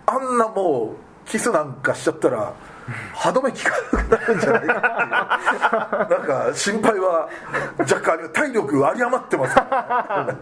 [0.06, 2.54] あんなもうキスなんかしちゃったら
[3.14, 5.38] 歯止め効かなくなるんじゃないか
[6.04, 6.18] っていう。
[6.18, 7.28] なんか心配は
[7.78, 8.28] 若干ある。
[8.30, 9.54] 体力有り余ってます。
[9.54, 10.36] か ら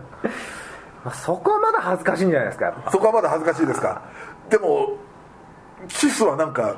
[1.04, 4.02] まあそこはまだ恥ずかしいんじゃないですかそこはまだ恥ずかしいですか。
[4.48, 4.96] でも
[5.88, 6.76] キスはなんか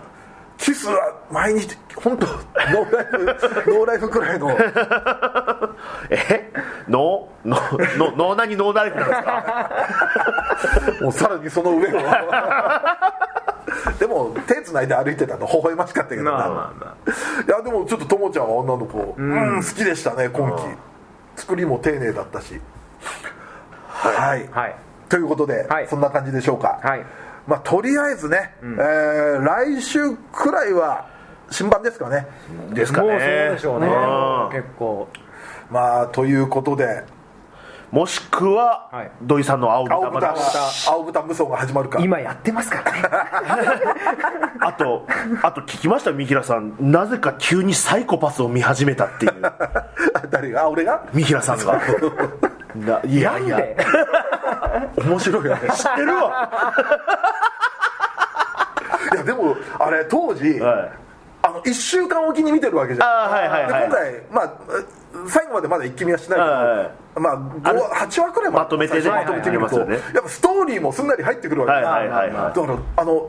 [0.63, 4.51] キスは毎日本当ノーライフノーライフくらいの。
[6.09, 6.51] え？
[6.89, 8.57] ノーノーノーノー何？
[8.57, 9.71] ノーライフなんですか。
[11.03, 11.99] もうさらにその上を。
[13.99, 16.97] でも手つないで歩いてたの微笑ましかったけどな、まあまあま
[17.47, 20.57] いやでもちょっとともちゃんは女の子うん、好きでしたね今
[21.37, 22.61] 期作りも丁寧だったし。
[23.89, 24.77] はい、あはい。
[25.09, 25.89] ということで、はい。
[25.89, 27.05] そんな感じでしょうか、はい
[27.47, 31.07] まあとりあえずね、えー来週くらいは
[31.51, 32.27] 新版ですかね。
[32.73, 33.09] ですかね。
[33.09, 33.87] もうそうでしょうね。
[33.89, 34.51] うん。
[34.63, 35.09] 結構。
[35.71, 37.05] まあということで。
[37.91, 39.11] もしくは、はい。
[39.21, 41.99] 土井さんの青青豚豚話青豚無双が始まるか。
[42.01, 43.03] 今やってますからね。
[44.61, 45.07] あと
[45.43, 46.11] あと聞きました？
[46.13, 46.75] 三平さん。
[46.79, 49.33] なぜか急にサイコパスを見始めたっていう。
[50.31, 50.63] 誰が？
[50.63, 51.05] あ俺が？
[51.13, 51.79] 三平さんが
[52.75, 53.59] ないやいや。
[54.97, 55.69] 面白いよね。
[55.75, 56.75] 知ってるわ。
[59.13, 60.93] いやでもあれ当時、はい。
[61.43, 63.31] あの1週間おきに見てるわけじゃん。
[63.31, 63.81] はいはいはい。
[63.81, 64.53] で今回まあ
[65.29, 69.11] 最後までまだ一気見はしないけど、はいまああれ5 8話くらいまとめてね。
[69.11, 70.15] まとめてみると、はいはいはい。
[70.15, 72.33] やっぱストーリーもすんなり入ってくるわけ、はいはい。
[72.33, 73.29] だからあの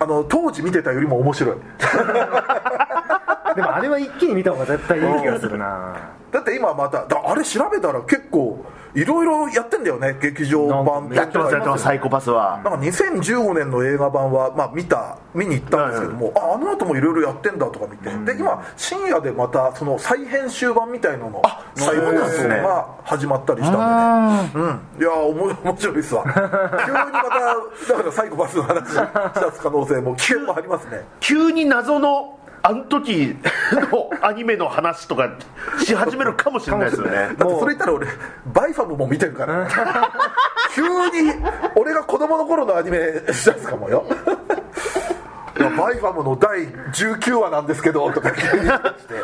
[0.00, 1.56] あの当時見てたよりも面白い
[3.54, 5.96] でもあれは一気に見た方が絶対いい気がするな。
[6.32, 10.18] だって今まただあれ調べたら結構いろいろやってんだよね。
[10.20, 12.60] 劇場版やってますやってますサイコパスは。
[12.62, 21.42] なんか2015年の映画版は、まあ、見た見に行ったんですけども、ああの後もいろいろやってんだとか見て、で今深夜でまたその再編集版みたいなの
[21.74, 22.56] 再そうなんですね。
[22.56, 24.64] 放送が始まったりしたんでね。
[24.98, 25.00] うん。
[25.00, 26.24] いやおも面白いっすわ。
[26.28, 27.22] 急にま
[27.88, 31.06] ただからサイコパスの話し出す可能性も危険もありますね。
[31.20, 33.36] 急に謎のあの時
[33.90, 35.36] のアニメの話とか
[35.84, 37.12] し始めるかもしれないですよね。
[37.12, 38.06] だってそれ言ったら俺
[38.52, 39.68] バイファムも見てるから。
[40.74, 41.34] 急に
[41.74, 44.04] 俺が子供の頃のアニメしだすかもよ。
[45.58, 49.14] バイファムの第19話なんですけどとか急に言い出して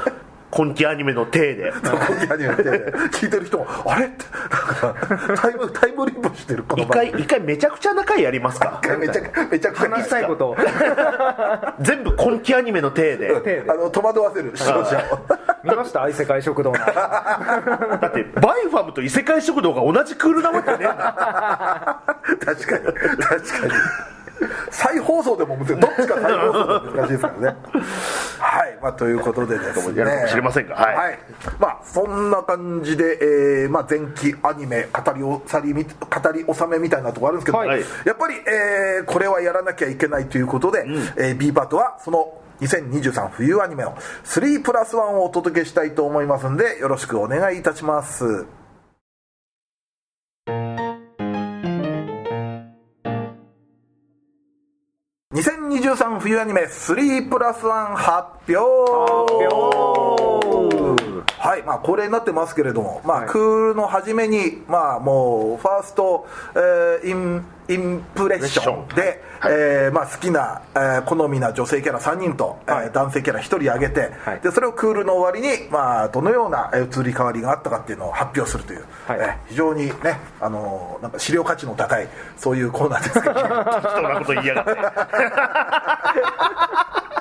[0.51, 1.73] 今期アニメの体で。
[1.73, 2.63] そこにアニメって
[3.19, 4.25] 聞いてる人もあれって
[5.37, 8.81] タイムタイムリープしてるこの一回一回めちゃくちゃな回やりますか？
[8.99, 10.57] めちゃくめちゃくちゃ話したいことを。
[11.81, 13.65] 全部今期アニメの体で。
[13.69, 15.19] あの戸惑わせる視聴者を。
[15.65, 16.03] 見ました？
[16.03, 16.79] 愛世界食堂の。
[16.81, 22.03] だってバイファムと異世界食堂が同じクールなわけねえんだ。
[22.45, 23.73] 確かに確かに。
[24.71, 27.47] 再放送でもどっちか再放送でも難しいですからね。
[27.47, 27.57] はい、
[28.83, 29.99] まあ、ということでですね。
[29.99, 31.19] やるかもしれませんがはい。
[31.59, 35.91] まあそんな感じで、えーまあ、前期アニメ語りおさりみ語
[36.33, 37.81] り納めみたいなところあるんですけど、はい。
[38.05, 40.85] やっぱり、えーこれはやらなきゃいけないということで、
[41.17, 48.47] えー B パートはその2023冬アニメの3プラス1をお届けしたいと思いますんでよろしくお願いいたします
[55.79, 58.59] 2023冬アニメ3プラス1発表。
[61.39, 63.29] はいまあ恒例になってますけれども、まあはい。
[63.29, 72.91] クールの初めに、まあ、もうファースト、えーインインプレッションで、えーまあ、好きな、えー好みな女性キャラ3人と、えーはい。
[72.93, 74.41] 男性キャラ1人挙げて、はい。
[74.41, 79.19] でそれをクールの終わりに、まあ、どのようなえー移り変わりがあったかっていうのを発表するという、はい。
[79.21, 83.35] えー非常にね、あのーなんか資料価値の高いそういうコーナーですけど。
[83.37, 84.71] 適当なこと言いやがって。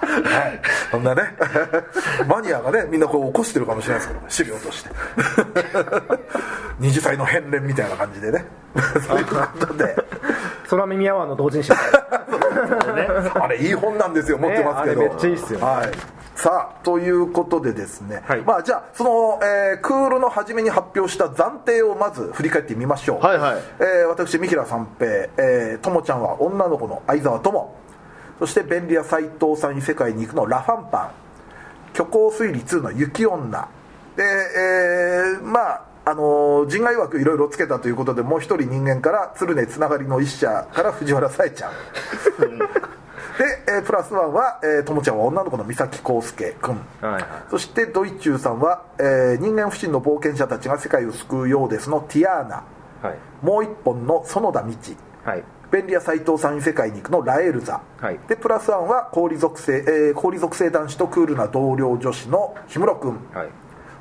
[0.07, 1.23] はい、そんなね
[2.27, 4.89] マニアがねみんなこう起こしてるかもしれないですけど資料として。
[6.79, 8.45] 二次祭の片鱗みたいな感じでね。
[9.07, 9.95] そういうことで
[10.69, 11.71] 空耳アワーの同人誌
[13.35, 14.37] あれいい本なんですよ。
[14.37, 15.59] 持ってますけど、めっちゃいいっすよ。
[15.59, 15.91] ねはい。
[16.35, 18.41] さあということでですね、はい。
[18.41, 23.25] まあじゃあその、えークールの初めに発表した暫定をまず振り返ってみましょう。
[23.25, 23.57] はいはい。
[23.79, 25.09] えー私三平三平。
[25.37, 27.75] えーともちゃんは女の子の相沢友。
[28.39, 31.09] そして便利屋斎藤さん異世界に行くのラファンパン。
[31.93, 33.67] 虚構推理2の雪女。
[34.15, 41.71] で、えーまああのー人外枠いろいろつけたということでもう一人人間から鶴根つながりの一社から藤原さえちゃん。
[43.37, 47.23] で、えープラスワンは、えーともちゃんは女の子の三崎康介君はいはい。
[47.51, 52.63] そしてドイチューさんは、えー人間不信の冒険者たちが世界を救うようですのティアーナ。
[53.01, 53.17] はい。
[53.41, 54.67] もう一本の園田道
[55.25, 55.43] はい。
[55.71, 58.19] 便利屋斎藤さん異世界に行くのラエルザ、はい。
[58.29, 63.49] でプラスワンは氷属性、えー氷属性男子とクールな同僚女子の氷室君はい。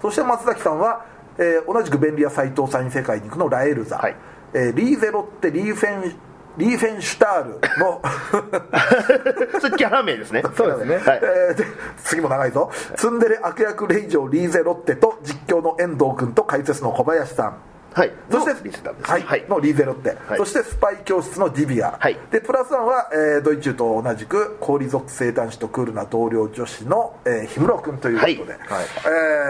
[0.00, 1.04] そして松崎さんは、
[1.38, 4.16] えー同じく便利屋斎藤さん異世界に行くのラエルザ、はい。
[4.55, 6.14] えーリーゼロってリーフェン
[6.57, 8.01] リーフェンシュタールの
[9.61, 10.42] それキャラ名ですね。
[10.57, 10.96] そうですね。
[10.96, 11.20] はい。
[11.22, 11.64] えーで
[12.03, 12.70] 次も長いぞ。
[12.96, 17.57] ツンデレ悪役令嬢リーゼロッテと実況の遠藤君と解説の小林さん
[17.96, 18.12] はい。
[18.30, 19.11] そしてのリスターです。
[19.11, 19.22] はい。
[19.22, 19.44] はい。
[19.48, 20.37] のリーゼロッテ、はい。
[20.37, 22.18] そしてスパイ教室のディビア、はい。
[22.30, 28.85] でプラスワンは、えードイチューと同じく氷属性男子とクールな同僚女子の、えー、氷室君ということで、はい。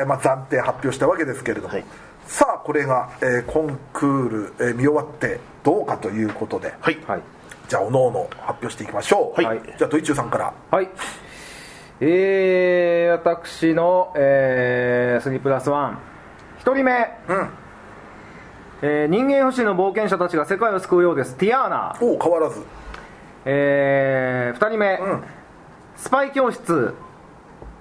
[0.00, 1.85] えーまあ、暫定発表したわけですけれども、はい。
[2.28, 6.98] さあこれが、えーコンクール、えー見終わってどうかということで、はい。
[7.04, 7.22] はい。
[7.68, 9.61] じゃあおのおの発表していきましょう、はい。
[9.76, 10.54] じゃあドイチューさんから。
[10.70, 10.88] はい。
[11.98, 15.96] えー、私の、えー、3プラス1
[16.62, 16.92] 1人目、
[17.28, 17.65] うん
[18.82, 21.34] えー人間不信の冒険者たちが世界を救うようです。
[21.36, 22.62] ティアーナ、おう変わらず。
[23.44, 25.22] えー、2人目、ん。
[25.96, 26.94] スパイ教室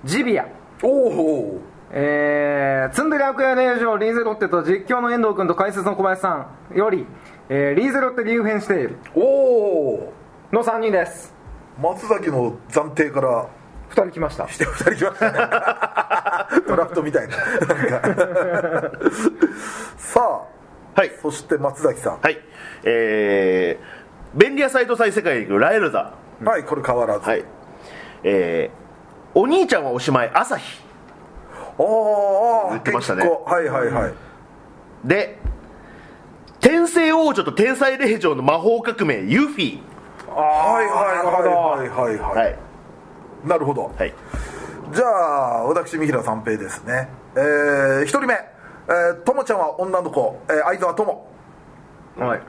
[0.05, 0.47] ジビア、
[0.83, 1.59] おお
[1.91, 7.05] えー、ツンデレ悪屋令嬢リーゼロッテと実況の遠藤君と解説の小林さんより、
[7.49, 10.13] えー、リーゼロッテリーフェンシュテイルおお
[10.51, 11.33] の3人です。
[11.81, 13.47] 松崎の暫定から
[13.89, 14.47] 2人来ました。
[14.47, 15.39] して2人来ましたね。
[16.67, 17.35] ドラフトみたいな。
[19.97, 20.54] さあ
[20.95, 21.11] はい。
[21.21, 22.21] そして松崎さん。
[22.21, 22.37] はい。
[22.83, 27.43] えー、便利屋サイト再世界に行くラエルザはいこれ変わらず、はい。
[28.23, 30.81] えー、お兄ちゃんはおしまい朝日。
[31.77, 31.83] あ
[32.67, 33.23] あ言ってましたね。
[33.23, 34.13] はいはいはい、
[35.03, 35.37] で
[36.61, 39.79] 天聖王女と天才レヘジョの魔法革命ユフィ
[40.27, 42.57] はいはいはいはいはい、はい。
[43.45, 44.13] なるほど、はい。
[44.93, 47.09] じゃあ私三平三平ですね。
[47.35, 48.54] えー、1人目
[48.87, 51.27] えーともちゃんは女の子、えー、相沢友
[52.17, 52.41] はい。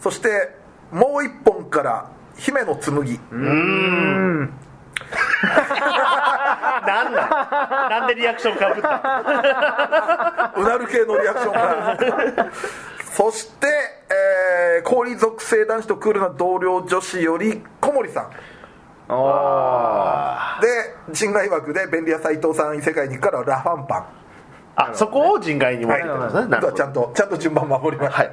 [0.00, 0.54] そして
[0.90, 3.18] もう一本から姫の紬。
[6.86, 7.88] なんだ？
[7.90, 10.52] なんでリアクションかぶった？
[10.56, 11.96] うなる系のリアクションが
[13.12, 13.66] そして、
[14.78, 18.30] えー、氷属性男子とクールな同僚女子より小森さん。
[19.08, 20.68] あで
[21.12, 24.06] 人外枠で便利屋斎藤さん異世界に行くからラファンパン
[24.74, 26.46] あそこを人外に持ってきたんですね。
[26.48, 26.76] なるほど。
[26.76, 28.32] ちゃんとちゃんと順番守りました、はい。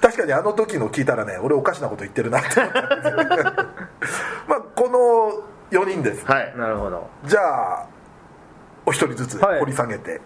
[0.00, 2.60] 確かにあの時の聞いたらね俺おかしなこと言ってるなって。
[2.60, 3.52] 思ったんですけど
[4.46, 5.42] まあこ
[5.72, 6.52] の4人です、はい。
[6.54, 7.08] あなるほど。
[7.24, 7.40] じゃ
[7.82, 7.86] あ
[8.86, 9.60] お一人ずつはい。
[9.60, 10.20] 掘り下げて、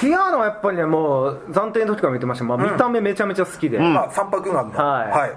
[0.00, 5.10] ヒアーノはやっぱりねもう暫定の時から見てました、まあ、見た目めちゃめちゃ好きで、まあ三白眼のはい。
[5.10, 5.32] はい、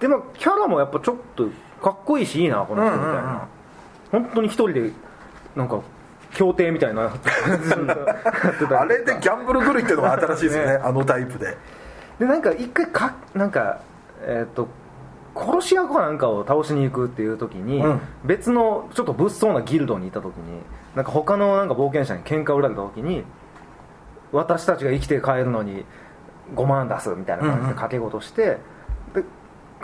[0.00, 1.48] でもキャラもやっぱちょっと
[1.82, 4.24] かっこいいしいいなこの人みたいな、うんうんうん。
[4.24, 4.92] 本当に一人で
[5.56, 5.80] なんか
[6.36, 7.14] 協定みたいな。
[8.78, 10.72] あれでギャンブル狂いっていうのが新しいですね。
[10.82, 11.56] あのタイプで。
[12.18, 13.80] でなんか一回かなんか
[14.20, 14.68] えっ、と
[15.34, 18.00] 殺し屋かなんかを倒しに行くっていう時に、うん。
[18.24, 20.60] 別のちょっと物騒なギルドにいた時に
[20.94, 23.24] なんか他のなんか冒険者に喧嘩を売られた時に
[24.30, 25.86] 私たちが生きて帰るのに
[26.54, 28.58] 5万出すみたいな感じで掛け事して、
[29.14, 29.22] で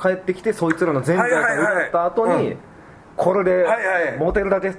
[0.00, 2.52] 帰ってきてそいつらの全財産を売った後に、はいはいはい。
[2.52, 2.58] うん。
[3.16, 3.66] これで
[4.18, 4.74] モテるだけ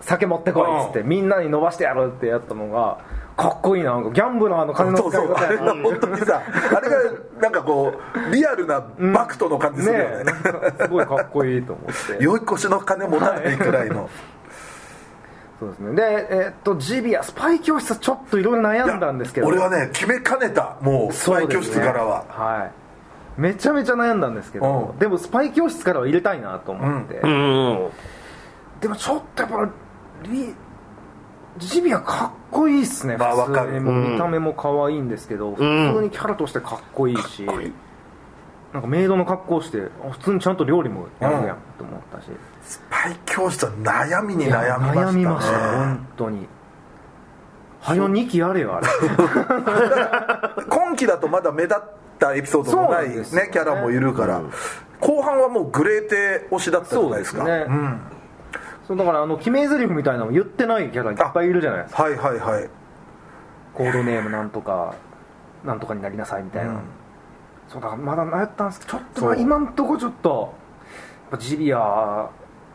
[0.00, 2.98] 酒持ってこいっつって、みんなに飲ましてやるってやったのが
[3.36, 6.96] かっこいいなギャンブラーの金のそう使い方やなが本当にさあれが
[7.40, 7.92] なんかこ
[8.30, 8.80] うリアルな
[9.12, 12.22] バクトの感じするよね,、ねなんかすごいかっこいいと思って。
[12.22, 14.08] 酔い越しの金持たないくらいの、
[15.58, 15.94] そうですね。
[15.94, 19.48] でえーっとジビアスパイ教室ちょっといろいろ悩んだんですけど。
[19.48, 20.76] 俺はね決めかねた。
[20.80, 22.70] もうスパイ教室からは、は
[23.36, 23.40] い。
[23.40, 24.98] めちゃめちゃ悩んだんですけど、うん。
[24.98, 27.90] でもスパイ教室からは入れたいなと思って、うん
[28.80, 29.70] でもちょっとやっぱ
[30.24, 30.54] リ
[31.58, 33.16] ジビアかっこいいっすね。
[33.16, 33.56] まあ普通に。
[33.56, 37.44] わかる見た目も可愛いんですけど、普通にキャラとしてかっこいいし、
[38.72, 42.24] なんかメイドの格好してあ普通にちゃんと料理もやるやんと思ったし、
[42.62, 45.00] スパイ教室は悩みに悩みましたね。
[45.00, 46.46] 悩みました本当に。
[47.80, 48.86] はよ2期やれよあれ。
[50.68, 51.82] 今期だとまだ目立っ
[52.18, 53.16] たエピソードもない、ね
[53.52, 54.40] キャラもいるから、
[55.00, 57.40] 後半はもうグレーテ推しだったじゃないですか。
[57.40, 57.74] そうですね。
[57.76, 58.00] ん、
[58.86, 62.02] そうだからあの決め台詞みたいなのも言ってないキャラいっぱいいるじゃないですか。
[62.02, 62.68] はいはいはい。
[63.72, 64.94] コードネームなんとか
[65.64, 66.80] なんとかになりなさいみたいな、うん。
[67.68, 70.54] そうだからまだ迷ったんですけどちょっと今んとこちょっと
[71.30, 72.28] やっぱジビア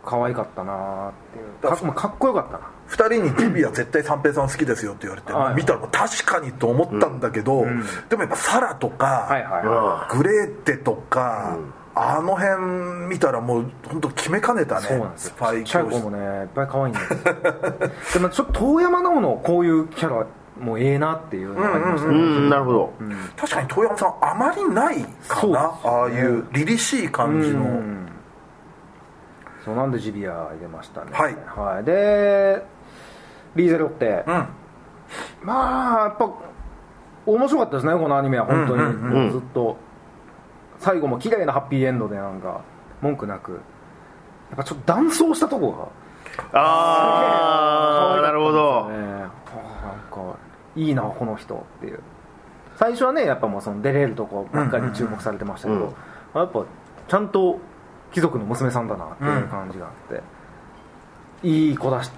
[0.03, 1.13] 可愛かったなっ
[1.61, 1.75] ていう。
[1.75, 2.59] か,、まあ、かっこよかったな。
[2.89, 5.55] 2人にジビア絶対三平さん好きですよって言われて、はい。
[5.55, 7.83] 見たら確かにと思ったんだけど、ん。
[8.09, 11.57] でもやっぱサラとか、はいはいはグレーテとか、
[11.95, 15.33] あの辺見たらもう本当決めかねたねそうなんですよ。
[15.35, 16.99] スパイちっちゃい教室子もねいっぱい可愛いんで。
[18.03, 20.25] す よでもちょっと遠山奈緒のこういうキャラ
[20.59, 22.93] もええなっていうのがありましたうね、んなるほど。
[23.37, 25.69] 確かに遠山さんあまりないかな、ね。
[25.83, 28.09] ああいう凛々しい感じの、うん。
[29.63, 31.11] そうなんでジビア入れましたね。
[31.13, 31.37] はい。
[31.47, 32.65] はい、で
[33.55, 34.47] リーゼロって、うん。
[35.43, 36.29] まあやっぱ
[37.25, 39.77] 面白かったですねこのアニメは本当に、うんうんうんもうずっと
[40.79, 42.61] 最後も綺麗なハッピーエンドでなんか
[43.01, 43.53] 文句なく。
[43.53, 43.57] や
[44.55, 46.57] っぱちょっと断層したとこが。
[46.59, 48.89] ああなるほど。
[48.89, 50.37] ねなんか
[50.75, 51.99] いいなこの人っていう。
[52.77, 55.87] 最初はねやっぱもうその出れるとこばっかり注目されてましたけど、うん。
[55.87, 55.93] うん
[56.35, 56.63] やっぱ
[57.07, 57.59] ちゃんと
[58.11, 59.93] 貴族の娘さんだなっていう感じがあっ
[61.41, 62.11] て、いい子だし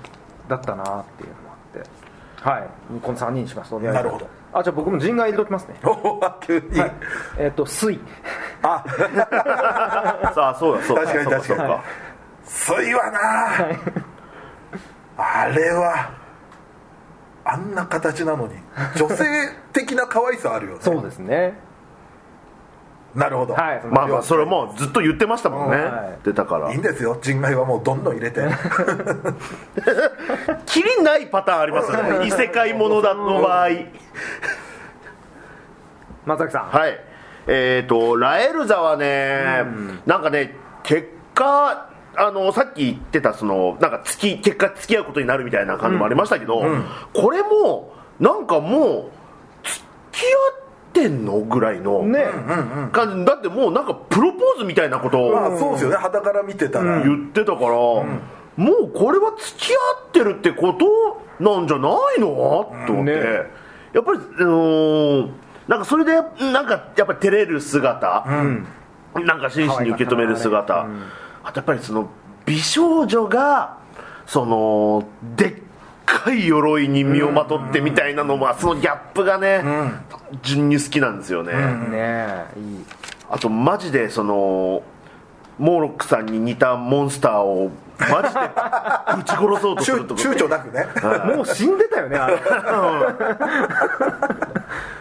[0.49, 1.89] だったなっていうのもあって。
[2.41, 2.69] はい。
[3.01, 4.27] この3人にしますなるほど。
[4.53, 5.75] あじゃあ僕も陣外入れときますね。
[5.83, 6.91] おお急に、はい。
[7.37, 7.99] えっ、と水
[8.63, 8.83] あ。
[10.33, 11.83] さあそうだそうだ確かに確かにそうか。
[12.43, 13.19] 水はな、
[15.17, 16.11] あれは
[17.45, 18.55] あんな形なのに
[18.95, 19.23] 女性
[19.73, 20.79] 的な可愛さあるよね。
[20.81, 21.57] そうですね。
[23.15, 26.23] なるほど、はいまあまあそれはもうずっと言ってましたもんね、はい。
[26.23, 26.71] 出たから。
[26.71, 27.17] いいんですよ。
[27.21, 28.41] 人外はもうどんどん入れて。
[30.65, 32.25] きりないパターンありますよね。
[32.25, 33.67] 異世界ものだの場合。
[36.25, 36.67] 松崎さん。
[36.67, 37.10] はい
[37.47, 39.65] えっ、とラエルザはね、
[40.05, 46.61] なんかね結果あのさっき言ってたそのなんか付き結果付き合うことになるみたいな感じもありましたけど、
[47.13, 49.11] これもなんかもう
[49.63, 49.79] 付
[50.11, 50.27] き合
[50.59, 52.25] ってんのぐらいのね。
[52.91, 53.25] 感じ。
[53.25, 55.95] だってもうなんかプロポーズみたいなことをまあそうですよね。
[55.95, 58.03] 肌から見てたら、言ってたから、も
[58.83, 59.75] うこれは付き合
[60.09, 62.75] ってるってことなんじゃないの？
[62.85, 63.21] と思って、ね。
[63.93, 65.29] やっぱりあのー
[65.67, 66.13] なんかそれで
[66.51, 68.25] なんかやっぱり照れる姿、
[69.15, 70.87] なんか真摯に受け止める姿、
[71.43, 72.09] あとやっぱりその
[72.45, 73.77] 美少女が
[74.25, 75.55] そのでっ
[76.05, 79.63] かい鎧に身をまとってみたいなのも、そのギャップがね、
[80.41, 82.45] 順に好きなんですよね、ね
[83.29, 84.83] あとマジでその
[85.57, 87.71] モーロックさんに似たモンスターを
[88.09, 88.41] マジで。
[89.19, 90.87] 撃 ち殺そうとす躊るとか躊躇なくね。
[91.35, 92.39] もう死んでたよねあれ。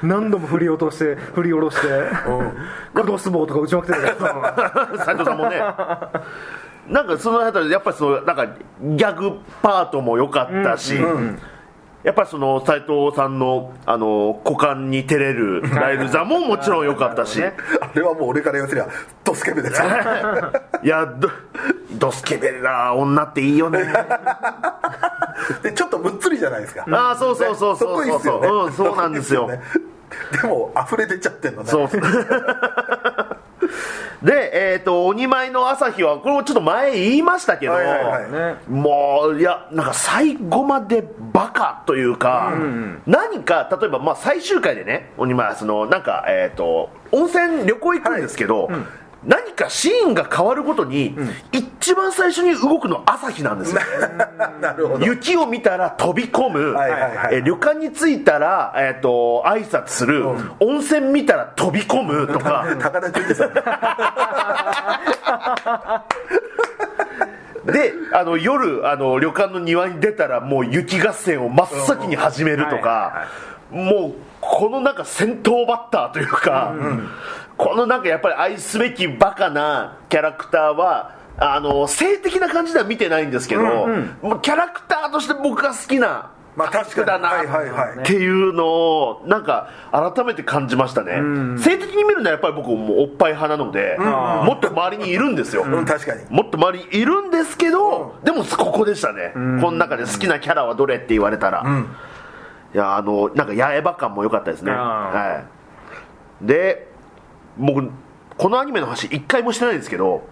[0.03, 1.89] 何度も振り落として振り下ろして。
[2.95, 4.27] クロスボウとか打ちまくってたけど。
[5.05, 5.63] 斉藤さんもね。
[6.89, 10.99] なんかその辺りやっぱりそのなんかギャグパートも良かったし、
[12.03, 17.53] やっぱりその斉藤さんのあの股間に照れるライルザももちろん良かったし、あ
[17.95, 18.89] れはもう俺から言わせりゃ
[19.23, 19.89] ドスケベですよ。
[20.83, 21.31] いやド
[21.93, 23.81] ドスケベな女っていいよね。
[25.63, 26.87] でちょっとむっつりじゃないですか。
[26.91, 28.49] ああそうそうそうそうそこいいっすよね。
[28.49, 29.51] うんそうなんですよ。
[30.43, 31.69] でも溢れ出ちゃってんのね。
[31.69, 31.89] そう
[34.23, 38.55] で、えっ、と、鬼前の朝日は、これもちょっと前言いましたけど、はいはいはいね。
[38.69, 42.53] もう、いや、なんか最後までバカというか、
[43.07, 48.69] 何か、例えば、まあ最終回でね、鬼前はその、なんか、えっ、と、温泉旅行行くんですけど、
[49.25, 51.15] 何かシーンが変わるごとに、
[51.53, 53.83] 一番最初に動くの朝日なんですよ。
[55.01, 57.35] 雪を見たら飛び込む、はいはいはい。
[57.35, 60.25] えー旅館に着いたら、えー、と挨拶する、
[60.61, 62.65] 温泉見たら飛び込むとか。
[62.79, 63.53] 高田純次さん。
[67.67, 73.27] であの夜あの旅館の庭に出たらもう雪合戦を真っ先に始めるとか、
[73.71, 76.73] もうこのなんか先頭バッターというか、
[77.61, 83.63] このなんかやっぱり愛すべきバカなキャラクターはあの性的な感じでは見てないんですけど、
[84.23, 87.07] もうキャラクターとして僕が好きなまあ確かに。
[87.07, 91.21] だなっていうのをなんか改めて感じましたね、
[91.59, 96.25] 性的に見るのはやっぱり僕もうおっぱい派なので、もっと周りにいるんですよ、うん確かに。
[96.31, 99.41] もっと周りにいるんですけど、でもここでしたね、こ
[99.71, 101.63] の中で好きなキャラはどれって言われたら、
[102.75, 105.45] いやあのなんか八重歯感も良かったですね、は
[106.43, 106.90] い、で
[107.59, 107.91] 僕
[108.37, 110.27] このアニメの話一回もしてないんですけど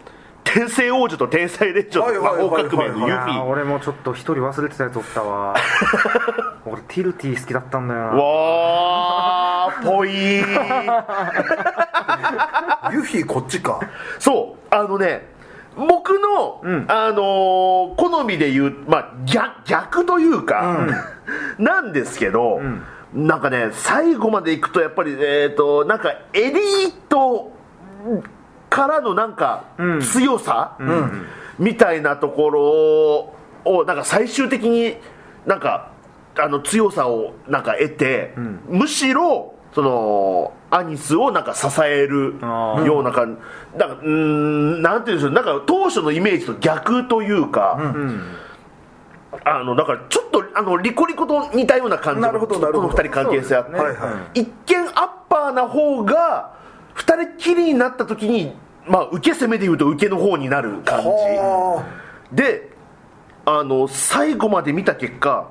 [0.44, 5.54] 天聖王女と天才レンジャーと魔法革命のユフィ俺もちょっと一人忘れてたやつおったわ。
[6.64, 8.06] 俺ティルティ好きだったんだよな。
[8.06, 10.42] わーぽい ユ
[13.02, 13.78] フィこっちか。
[14.18, 15.28] そうあのね
[15.76, 20.86] 僕の、あのー好みで言う、まあ、逆逆というか、
[21.58, 22.60] なんですけど、
[23.14, 27.52] なんかね最後までいくとやっぱりえっ、となんかエリート
[28.68, 29.64] からのなんか
[30.12, 30.76] 強さ、
[31.58, 33.32] みたいなところ
[33.64, 34.96] をなんか最終的に
[35.46, 35.92] なんか
[36.36, 38.34] あの強さをなんか得て、
[38.68, 43.38] むしろそのアニスをなんか支えるような感
[43.72, 43.78] じ。
[43.78, 45.32] なんかうーんなんていうんでしょう。
[45.32, 47.78] なんか当初のイメージと逆というか、
[49.44, 53.78] あのだからちょっとあのリコリコと似たような感じのなるほどこの二人関係性あって、ね。
[53.78, 56.54] はいは一見アッパーな方が
[56.94, 58.52] 二人っきりになった時に
[58.86, 61.08] まあ受け攻めでいうと受けの方になる感じ。
[61.08, 61.84] は
[62.32, 62.70] で
[63.44, 65.48] あの最後まで見た結果、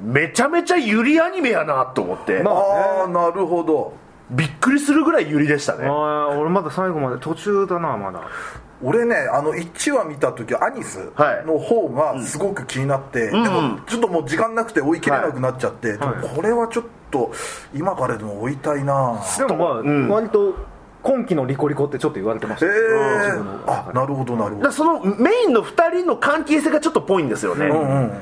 [0.00, 3.94] めちゃめちゃユリアニメやなと思って、まあああなるほど
[4.30, 5.86] びっくりするぐらいユリでしたね。
[5.86, 8.22] あー俺まだ最後まで途中だなまだ
[8.82, 11.46] 俺ねあの1話見た時アニスはい。
[11.46, 17.32] の方がすごく気になって、んでもちょっともう時間なくて追い切れなくなっちゃって、でもこれはちょっと
[17.74, 20.08] 今からでも追いたいなでもまあ、ん。
[20.08, 20.54] 割と
[21.02, 22.66] 今期のリコリコってちょっと言われてました。
[22.66, 22.70] え
[23.66, 24.72] あなるほどなるほど。
[24.72, 28.12] そのメインの2人の関係性がちょっとぽいんですよね、うんうん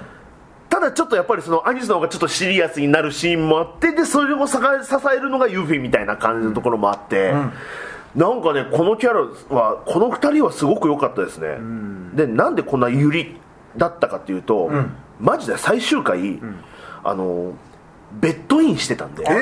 [0.68, 7.32] ただちょっとやっぱりそのアニスの方がちょっとシリアスになるシーンもあってでそれを支えるのがユーフィみたいな感じのところもあって、
[8.16, 9.20] なんかねこのキャラ
[9.54, 11.58] はこの2人はすごく良かったですね、
[12.14, 13.36] でなんでこんなユリ
[13.76, 14.70] だったかっていうと、
[15.20, 16.40] マジで最終回、
[17.04, 17.52] あの
[18.12, 19.22] ベッドインしてたんで。
[19.28, 19.32] え？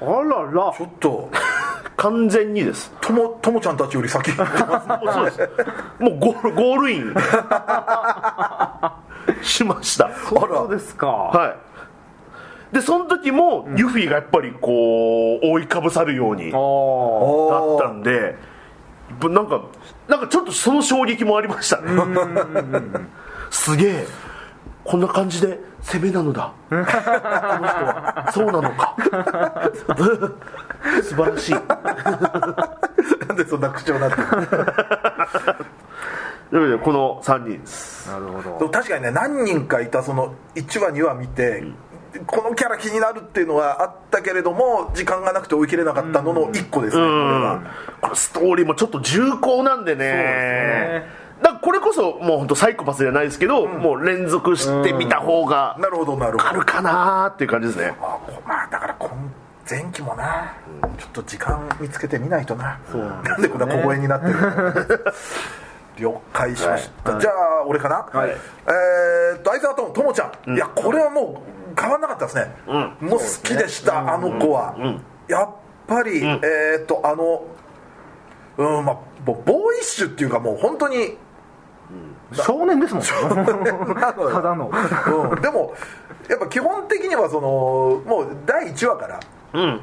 [0.00, 0.72] あらら。
[0.76, 1.30] ちょっと。
[1.96, 2.92] 完全にです。
[3.00, 4.30] ともともちゃんたちより先。
[4.36, 4.46] も う
[5.12, 5.48] そうです。
[6.00, 7.14] もうゴールゴールイン。
[9.42, 10.10] しました。
[10.28, 11.06] そうですか？
[11.06, 11.56] はい
[12.72, 18.34] でその時もユフィがやっぱりこう覆いかぶさるようにあだおったんで
[19.20, 19.62] ぶなんか
[20.08, 21.80] なんかちょっとその衝撃もありました。
[21.80, 21.90] ね
[23.50, 24.06] すげえ
[24.84, 26.52] こんな感じで攻めなのだ。
[26.68, 28.30] この人は。
[28.32, 28.96] そうなのか。
[31.02, 31.52] 素晴らしい。
[33.28, 34.16] なんでそんな口調になって
[36.50, 38.10] るでこの3人です。
[38.10, 38.68] なるほど。
[38.70, 41.64] 確かにね何人かいたその1話2話見て、
[42.26, 47.62] このキャラ気になるっていうのはあったけれども時間がなくて追い切れなかったのの1個ですね、これは。
[48.00, 50.06] これストーリーもちょっと重厚なんでね。
[50.06, 51.06] ね。
[51.42, 56.48] だからこれこそもう本当サイコパスじゃないですけど、もう連続してみた方がなるほどなるほど。
[56.50, 57.94] あるかなーっていう感じですね。
[58.46, 59.10] まあだから今
[59.68, 60.54] 前期もな、
[60.98, 62.78] ちょっと時間見つけてみないとな。
[63.24, 64.42] なんでこんな小声になってるの？
[65.98, 67.20] 了解しました、はい。
[67.20, 68.30] じゃあ俺かな、はい。
[68.30, 72.54] えーっと相沢ともともちゃん、いやこれはもう変わんなかったですね、
[73.00, 74.76] もう好きでした、あの子は、
[75.28, 75.50] やっ
[75.86, 77.44] ぱり、えーっとあの
[78.58, 81.16] うんまあボボーイッシュっていうかもう本当に
[82.32, 84.70] 少年ですもんなのよただの。
[84.70, 85.74] うん、でも
[86.28, 89.20] やっぱ基本的にはそのもう第1話から、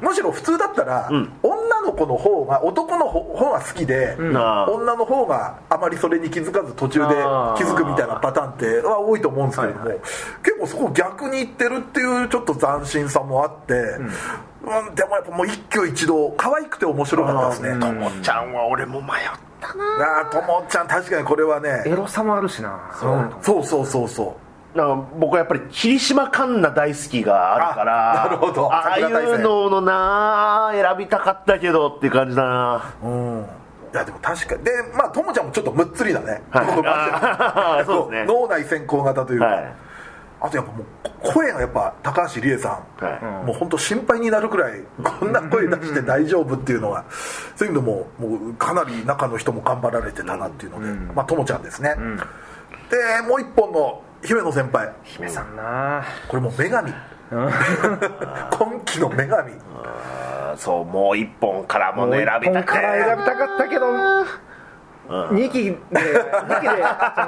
[0.00, 1.08] むしろ普通だったら、
[1.42, 7.06] 女の子の方が男の方方が好きで、女の方があまりそれに気づかず途中で
[7.56, 10.02] 気づくみたいなパターンっては多いと思うんですけれども、はいは
[10.42, 14.94] 結構そこ逆にいってるっていうちょっと斬新さもあって、うん。
[14.94, 17.80] でもやっぱもう一挙一動可愛くて面白かったですね。
[17.80, 19.10] ともちゃんは俺も迷っ
[19.60, 20.20] たなあ。
[20.20, 22.78] あともちゃん確かにこれはねエロさもあるしな。
[23.42, 28.72] そうそうそうそうなんか僕はやっぱり霧島環奈大好きがあるからあなるほど。
[28.72, 32.94] ああいうののな選びたかったけどっていう感じだな。
[33.02, 33.46] うん。
[33.92, 34.64] いやでも確かに。
[34.64, 37.84] でまあともちゃんもちょっとむっつりだね、はい。
[37.86, 38.32] そうですね。
[38.32, 39.72] 脳内先行型というか、はい。
[40.42, 40.86] あとやっぱもう
[41.34, 43.46] 声がやっぱ高橋理恵さん、はい。
[43.46, 47.04] もう本当心配になるくらいこんな声出して大丈夫っていうのが
[47.56, 51.96] そういうのももうかなり中の人も頑張られてたなっていうので、まあともちゃんですね、
[52.88, 54.92] でもう一本の姫野先輩。
[55.02, 56.04] 姫さんな。
[56.28, 56.92] これもう女神。
[57.30, 59.52] 今期の女神。
[59.84, 62.78] あそうもう一本からもね選びたくて。
[62.78, 63.86] から選びたかったけど
[65.08, 67.26] 2期で2期でちゃ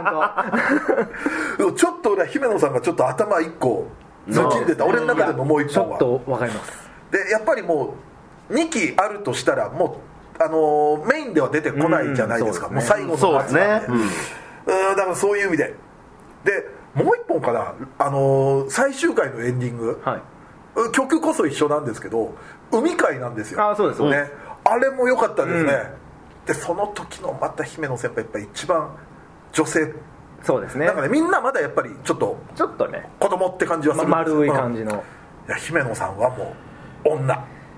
[1.54, 3.86] ん でもちょっと俺は姫野さんがちょっと頭一個
[4.28, 4.84] 抜きんでた。
[4.84, 5.96] 俺の中でのもうとちょ一本は。
[5.96, 6.90] っと分かります。
[7.10, 7.94] でやっぱりも
[8.50, 10.00] う2期あるとしたらも
[10.38, 12.74] うあのーメインでは出てこないじゃないですか、うん。
[12.74, 13.82] もう最後のそうですね。
[13.88, 14.00] うん
[14.66, 15.74] だからそういう意味で。
[16.44, 20.22] でもう一本かな、あのー最終回のエンディング、はい。
[20.92, 22.34] 曲こそ一緒なんですけど
[22.70, 23.70] 海会なんですよ。
[23.70, 24.30] あそうですね、
[24.64, 25.72] あれも良かったですね、
[26.46, 28.90] でその時のまた姫野先輩やっぱり一番
[29.52, 29.94] 女性。
[30.42, 30.86] そうですね。
[30.86, 33.08] なんかねみんなまだやっぱりちょっとちょっとね。
[33.20, 34.52] 子供って感じはすまるんですよ。
[34.54, 34.92] 丸い感じの。
[34.92, 34.98] うん
[35.48, 36.54] いや姫野さんはも
[37.04, 37.34] う女。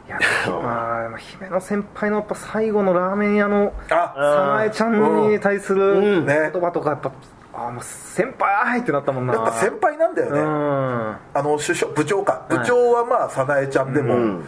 [0.06, 6.26] いやまあ姫野先輩のやっぱ最後のラーメン屋のあ早苗ちゃんに対するうん。
[6.26, 6.50] ね。
[6.52, 7.10] 言葉とかやっぱ
[7.56, 9.34] あもう先輩ってなったもんな。
[9.34, 10.46] やっぱ先輩なんだよね、うん。
[10.46, 12.46] あの首相部長か。
[12.48, 14.44] 部長はまあ早苗ちゃんでも、うん。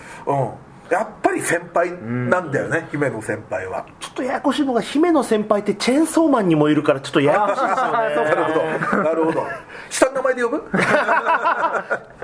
[0.91, 3.87] やっぱり先輩なんだよね、姫野先輩は。
[3.99, 7.93] ちょっとややこしいのが姫野先輩ってチェーンソーマンにもいるからちょっとややこしいですよね。
[8.33, 9.03] なるほど。
[9.03, 9.47] なるほど。
[9.91, 10.65] 下の名前で呼ぶ？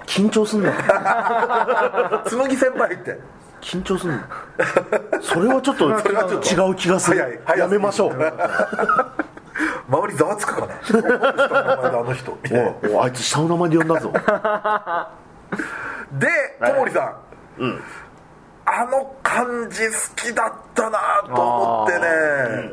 [0.06, 0.72] 緊張すんの
[2.26, 3.18] 紬 先輩って。
[3.60, 4.18] 緊張すんの
[5.20, 6.48] それはちょっと それはちょっと。
[6.48, 7.42] 違う気がする。
[7.56, 8.12] やめましょう
[9.92, 14.12] 周りざわつくかな下の名前であの人みたいあいつ下の名前で呼んだぞ。
[16.12, 16.28] で
[16.60, 17.00] 小森さ
[17.58, 17.82] ん、
[18.64, 22.72] あの感じ好きだったなと思ってね、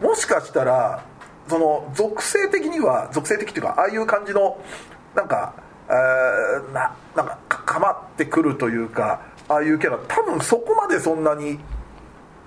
[0.00, 1.02] もしかしたら
[1.48, 4.56] その属性的には属性的っていうかああいう感じの
[5.14, 5.54] なんか、
[5.88, 9.98] えーななんかかかまってくるというかああいうキャラ。
[10.08, 11.58] 多分そこまでそんなに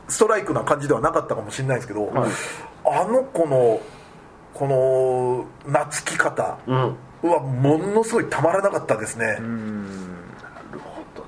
[0.07, 3.81] ストライクな感じではなかったかもしれないですけど、あの子の
[4.57, 6.95] この懐き方、うん。
[7.21, 9.37] はものすごいたまらなかったですね。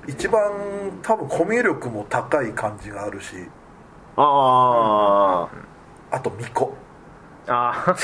[0.08, 0.50] 一番
[1.02, 3.36] 多分コミュ力も高い感じがあるし。
[4.16, 5.48] あ
[6.10, 6.18] あ。
[6.18, 6.72] と巫女。
[7.46, 7.96] あ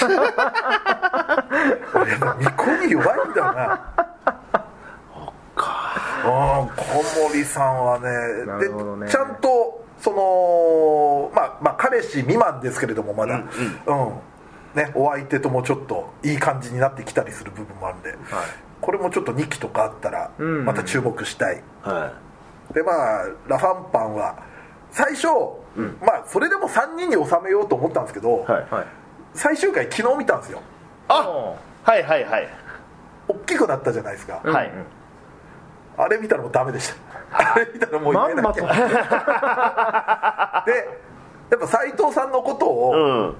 [1.95, 3.81] 俺やっぱ巫女に弱いんだよな。
[6.25, 8.09] うん小森さんはね。
[9.01, 9.07] ね。
[9.07, 13.37] でちゃんとそのまあまあ彼氏未満ですけれどもまだ。
[13.37, 14.13] うん、
[14.77, 18.15] ね、お相手ともちょっといい感じになってきたりする部分もあるんで、
[18.81, 20.65] これもちょっと2期とかあったらん。
[20.65, 22.13] また注目したい、あは
[22.75, 24.37] でまあラファンパンは
[24.91, 25.29] 最初、
[26.01, 28.87] まあそれでも3人に収めようと思ったんですけど、はいはい。
[29.35, 30.61] 最終回昨日見たんですよ。
[31.09, 31.15] あ
[31.85, 32.49] はいはいはい。
[33.29, 34.71] 大きくなったじゃないですか、はい。
[35.97, 36.93] あれ見たらもうダメでし
[37.33, 37.53] た。
[37.55, 38.61] あれ見たらもうまんまと。
[38.61, 40.73] 言えなきゃで
[41.51, 42.95] やっぱ斎藤さんのことうを
[43.31, 43.37] ん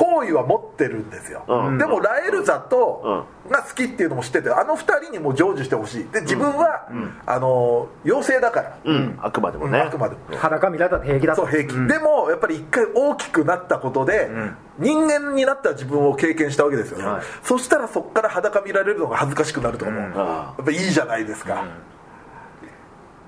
[0.00, 1.76] 好意は持ってるんですよ、うん。
[1.76, 6.08] でもラエルザとが好きっていうのも知っててあの二人にも成就してほしい。
[6.10, 6.88] で自分は、
[7.26, 9.18] あの妖精だから、うん。
[9.20, 9.78] あくまでもね。
[9.78, 10.20] あくまでも。
[10.38, 11.42] 裸見られたら平気だと。
[11.42, 14.30] そう平気、でもやっぱり一回大きくなったことで、
[14.78, 17.22] 人間になった自分を経験したわけですよね、はい。
[17.42, 20.04] そしたらそこから裸見られるのが恥ずかしくなるとかも、うん。
[20.14, 21.62] やっぱいいじゃないですか、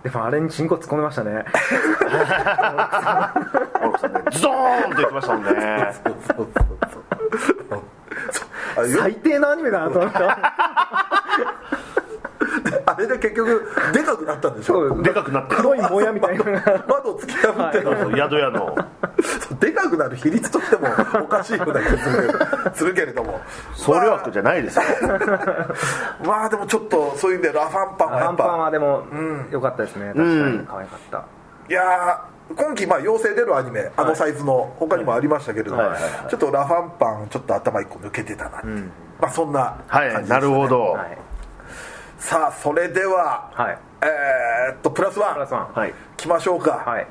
[0.02, 1.44] でもあれにチンコ突っ込んでましたね
[3.92, 4.20] モロコさんね。
[4.32, 5.50] ズドーンといきましたもんね。
[6.04, 6.46] そうそうそう
[6.90, 8.88] そう。
[8.88, 10.38] 最低なアニメだなと思った。
[12.84, 15.02] あれで結局でかくなったんでしょ？
[15.02, 15.60] でかくなってる。
[15.60, 16.44] 黒いもやみたいな。
[16.88, 18.76] 窓突き破っての、そう宿屋の。
[19.60, 20.88] でかくなる比率としても
[21.22, 23.40] おかしいような気がするけれども。
[23.74, 24.82] 総量枠じゃないですよ。
[26.24, 29.48] まあでもちょっとそういう意味でラファンパンはやアンパンっぱはでもん。
[29.50, 30.08] 良かったですね。
[30.08, 30.66] 確かに。
[30.66, 31.24] 可愛かった。
[31.68, 35.82] いやー今期まあ妖精出るアニメあのサイズの他にもありましたけれども、
[36.28, 38.66] ちょっとラファンパンちょっと頭一個抜けてたなって
[39.20, 40.14] まあそんな感じでね。
[40.14, 40.80] はいなるほど。
[40.92, 41.18] はい。
[42.18, 43.78] さあそれでは、はい。
[44.02, 45.34] えーっとプラスワン。
[45.34, 45.72] プラスワン。
[45.72, 45.94] はい。
[46.16, 47.06] 来ましょうか、はい。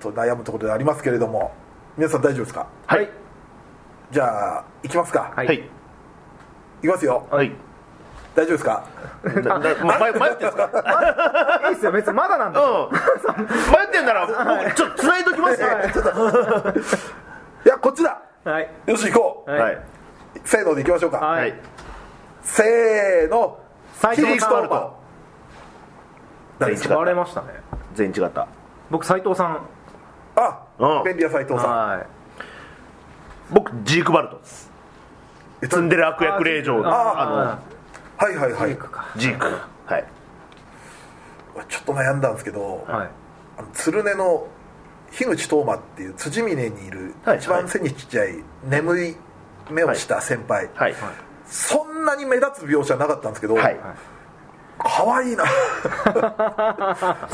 [0.00, 1.52] と悩むところでありますけれども
[1.96, 2.66] 皆さん大丈夫ですか？
[2.86, 3.08] はい。
[4.10, 5.46] じゃあ行きますか、はい。
[5.46, 5.62] はいい、
[6.82, 7.26] きますよ。
[7.30, 7.52] はい
[8.34, 8.84] 大丈夫ですか？
[9.24, 11.60] 迷迷ってんすか？
[11.68, 11.92] いいっすよ。
[11.92, 12.66] 別にまだなんでうん。
[12.90, 15.68] 迷ってんなら僕 ちょっと繋いどきますよ。
[15.68, 15.70] い。
[17.68, 18.18] やこっちだ。
[18.44, 18.68] はい。
[18.86, 19.50] よし行こう、
[20.44, 21.36] せーので行きましょうか、
[22.42, 23.58] せーの。
[23.94, 24.90] 斉藤さんキリストーマ
[26.58, 26.88] 誰ですか？
[26.94, 27.48] 使われましたね。
[27.94, 28.46] 全員違った。
[28.90, 29.60] 僕斉藤さん。
[30.36, 31.04] あ、うん。
[31.04, 31.88] 便利屋斎藤さん。
[31.90, 32.06] はい。
[33.50, 34.72] 僕ジークバルトです。
[35.62, 37.58] えっと積んでる悪役令嬢のあ
[38.22, 38.70] はいはいはい。
[38.70, 39.06] ジークか。
[39.16, 39.46] ジーク。
[39.86, 40.04] はい。
[41.68, 43.10] ちょっと悩んだんですけど、はい。
[43.58, 44.46] あの鶴音の
[45.10, 49.16] 樋口斗真っていう辻峰にいるはい一番背にちっちゃい眠い
[49.70, 50.94] 目をした先輩、はい。
[51.46, 53.76] そんなに目立つ描写なかったんですけど、はい。
[54.78, 55.44] 可愛いな。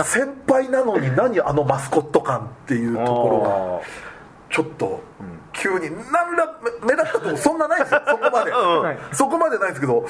[0.04, 3.80] 先輩なのに何あのマスコット感っていうところが
[4.50, 5.02] ちょっと
[5.52, 8.02] 急に何ら目目立ったとこそんなないですよ。
[8.06, 10.06] そこまで、は いそこまでないですけど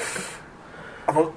[1.08, 1.32] あの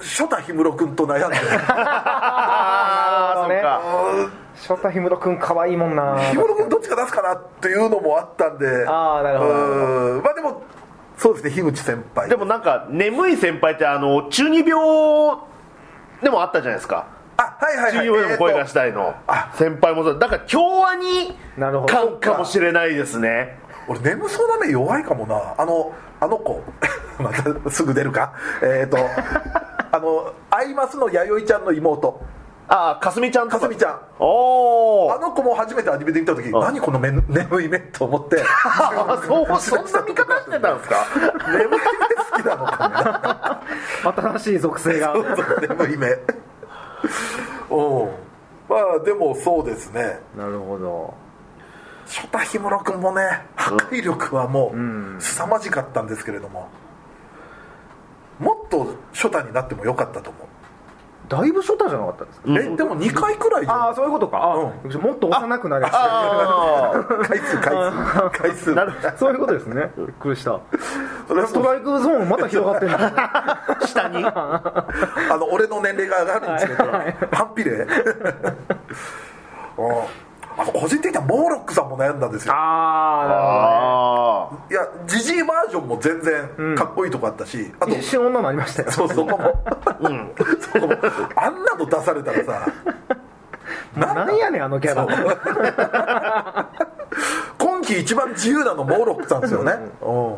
[0.00, 6.16] 初田氷室君と悩んでああなるほそうか翔太氷室君可愛いもんな。
[6.34, 8.66] 氷室君どっちが出すかなっていうのもあったんで。
[8.86, 9.50] あーなるほど。
[9.50, 10.22] うん。
[10.22, 10.62] まあでも
[11.16, 12.28] そうですね樋口先輩。
[12.28, 14.70] でもなんか眠い先輩ってあの中二病
[16.22, 17.06] でもあったじゃないですか。
[17.36, 18.06] あはいはいはい。
[18.06, 19.14] 中二病でも声がしたいの。
[19.26, 20.18] あ先輩もそう。
[20.18, 21.94] だから京アニなるほど。
[21.94, 23.58] 感かもしれないですね
[23.88, 25.54] 俺眠そうな目弱いかもな。
[25.58, 26.62] あのあの子。
[27.18, 28.32] またすぐ出るか？
[28.62, 28.96] えっ、と
[29.92, 32.20] あのアイマスの弥生ちゃんの妹。
[32.66, 33.60] ああかすみちゃんとか。
[33.60, 34.00] かすみちゃん。
[34.18, 38.42] おおあの子も初めてアニメで見た時何この目眠い目と思って。
[38.64, 40.96] あ そうそんな見方してたんですか？
[41.52, 43.60] 眠い目好きなのか
[44.02, 44.12] な？
[44.32, 45.14] 新しい属性が。
[45.78, 46.08] 眠い目。
[47.70, 48.08] うん。
[48.66, 50.20] まあでもそうですね。
[50.36, 51.14] なるほど
[52.06, 56.68] 初田氷室君もね破壊力はもう凄まじかったんですけれども
[58.38, 60.46] もっと初田になってもよかったと思う。
[61.26, 62.44] だいぶ初太じゃなかったですか？
[62.48, 64.38] えでも2回くらいああそういうことか。
[64.42, 68.38] あ、もっと幼くなりましたあ回数回数。
[68.38, 68.74] 回数。
[68.74, 69.90] なる そういうことですね。
[69.96, 70.60] びっくりした。
[71.46, 72.98] ストライクゾーンまた広がってんだ
[73.80, 74.22] あ下に。
[74.26, 74.72] あ
[75.38, 76.82] の俺の年齢が上がるにつれて
[77.34, 77.70] 反比例。
[77.80, 77.86] うん
[80.56, 82.54] あの個人的にはモーロックさんも悩んだんですよ。
[82.54, 88.90] ああいやジジイバージョンも全然かっこいいとこあったし、あとあ一瞬女になりましたよ。
[88.92, 89.38] そうそこも、
[90.60, 90.94] そこも。
[91.36, 92.66] あんなの出されたらさ
[93.96, 96.68] なんやねんあのキャラ。
[97.58, 100.34] 今季一番自由なのモーロックさんですよね、うん。
[100.34, 100.36] い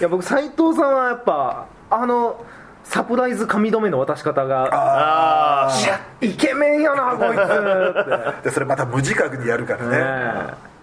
[0.00, 2.44] や僕斎藤さんはやっぱあの
[2.84, 5.72] サプライズ髪留めの渡し方がああ
[6.20, 8.48] イケメンやな こいつって。
[8.48, 9.98] でそれまた無自覚にやるからね。
[9.98, 10.74] ね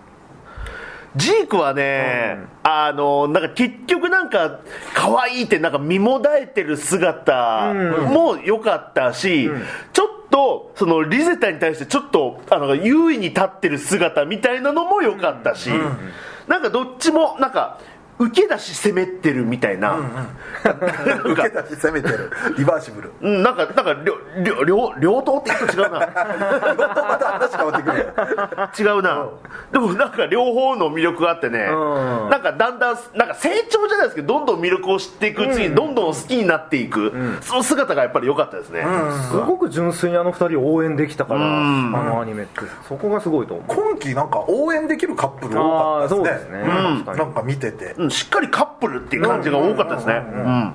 [1.16, 4.62] ジークはね、あのなんか結局なんか
[4.93, 9.49] 可愛いってなんか身もだえてる姿も良かったし、
[9.91, 15.70] ちょっとそのリゼタに対してちょっとあの優位に立ってる姿みたいなのも良かったし、
[16.47, 17.78] なんかどっちもなんか
[18.22, 19.97] 受け出し攻めてるみたいな、
[21.26, 22.32] 受け出し攻めてる。
[22.57, 23.11] リバーシブル。
[23.22, 25.99] うん、なんかなんか両両両両党って言うと違うな。
[25.99, 28.13] 本当また話変わってくる。
[28.80, 29.28] 違うな、
[29.72, 32.30] でもなんか両方の魅力があってね、うん。
[32.30, 38.86] なんかだんだんなんか成長じゃないですけどどんどん魅力を知っていくうちにどんどん好きになっていく、その姿がやっぱり良かったですね、
[39.32, 41.91] すごく純粋にあの二人を応援できたからあん。
[41.91, 42.61] のアニメって。
[42.88, 43.65] そこがすごいと思う。
[43.67, 46.17] 今期なんか応援できるカップル多かったですね。
[46.17, 47.15] そうですね。
[47.15, 47.95] なんか見てて。
[47.97, 50.74] うん、しっかりカップルっていう感じが多かったですね、うん。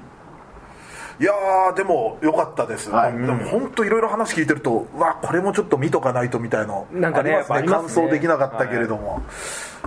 [1.18, 3.12] いやーでも良かったです、はい。
[3.12, 7.68] でも本当いろいろ話聞いてるとうわこれもちょっと見とかないとみたいのなんかねますね。
[7.68, 9.22] 感想できなかったけれども、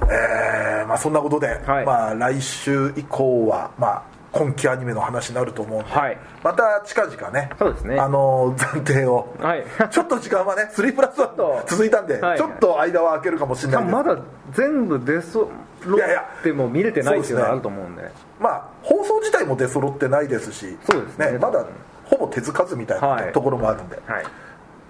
[0.04, 1.86] えーまあそんなことで、はい。
[1.86, 6.18] まあ来週以降はまあ今期アニメの話になると思うんで、はい。
[6.44, 8.00] また近々ねそうですね。
[8.00, 9.64] あの暫定を、はい。
[9.90, 12.38] ちょっと時間はね3プラス1続いたんで、はい。
[12.38, 13.96] ちょっと間は空けるかもしれないです。
[13.96, 14.18] まだ
[14.52, 15.50] 全部出そろ
[15.86, 18.12] いやいやっても見れてないっていうのがあると思うんで。
[18.40, 21.38] まあ放送自体も出揃ってないですしそうですね。
[21.40, 21.66] まだ
[22.06, 24.26] ほぼ手つかずみたいなはいところもあるんで、はい。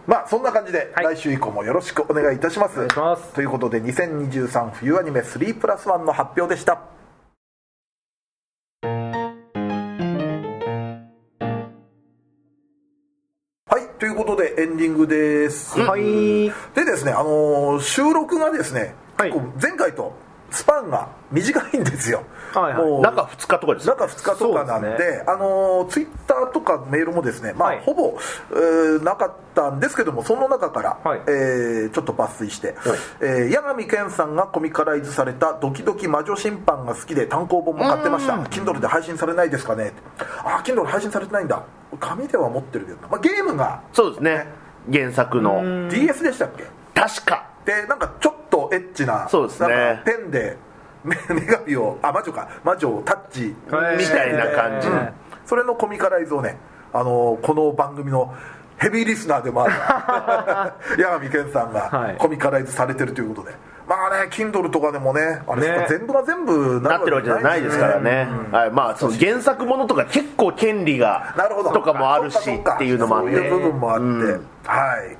[0.07, 1.15] まあそんな感じで、はい。
[1.15, 2.73] 来週以降もよろしくお願いいたします。
[2.73, 3.33] お願いします。
[3.33, 6.79] ということで2023冬アニメ3プラス1の発表でした。
[13.71, 16.01] はいということでエンディングです、はい。
[16.73, 19.31] でですね、あのー収録がですね、はい。
[19.31, 20.13] 結構前回と
[20.51, 22.23] スパンが短いんですよ、
[22.53, 22.83] はいはい。
[22.83, 27.81] もう中2日とかです中2日とかなんでそうですあのツイッターとかメールもですね、まあはい。
[27.81, 28.17] ほぼ、
[28.51, 31.21] えーなかったんですけどもその中から、はい。
[31.27, 32.75] えーちょっと抜粋して、
[33.21, 38.33] えー、八神健さんがコミカライズされた「ドキドキ魔女審判」が好きで単行本も買ってました。
[38.35, 39.93] Kindle で配信されないですかね。
[40.43, 41.61] ああ Kindle 配信されてないんだ。
[41.99, 44.47] 紙では持ってるけどな、まあ、ゲームがそうですね。
[44.91, 45.89] 原作の。
[45.89, 46.65] DS でしたっけ？
[46.93, 49.69] 確かでなんかちょっとエッチなそうですね。
[49.69, 50.57] なんかペンで
[51.05, 52.49] 女 女神をあ魔女か。
[52.63, 55.09] 魔女をタッチへーみたいな感じ、うん。
[55.45, 56.57] それのコミカライズをね、
[56.91, 58.33] あのこの番組の
[58.77, 59.73] ヘビーリスナーでもある。
[61.03, 62.15] 八神健さんはがい。
[62.17, 63.55] コミカライズされてるということで、
[63.87, 65.85] まあね Kindle とかでもねあれね。
[65.87, 71.71] 全部が全部なってるわけじゃないですからね、はい、まあその原作ものとか結構権利がなるほど。
[71.71, 72.75] とかもあるしそっかそっか。
[72.75, 73.35] っていうのもあって。
[73.35, 74.47] そういう部分もあって、うん。
[74.65, 75.18] はい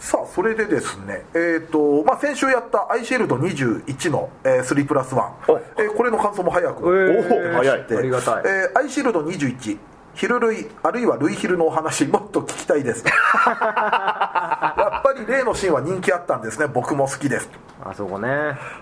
[0.00, 5.32] さあそれでですねえっ、とまあ先週やったアイシールド21の、えー、3プラス1、
[5.78, 8.42] えーこれの感想も早く、えーお早いありがたい。
[8.46, 9.78] えーアイシールド21
[10.14, 13.04] ヒル類あるいはルイヒルのお話もっと聞きたいです。
[13.06, 16.66] やっぱり例のシーンは人気あったんですね。
[16.66, 17.48] 僕も好きです。
[17.84, 18.28] あそこね。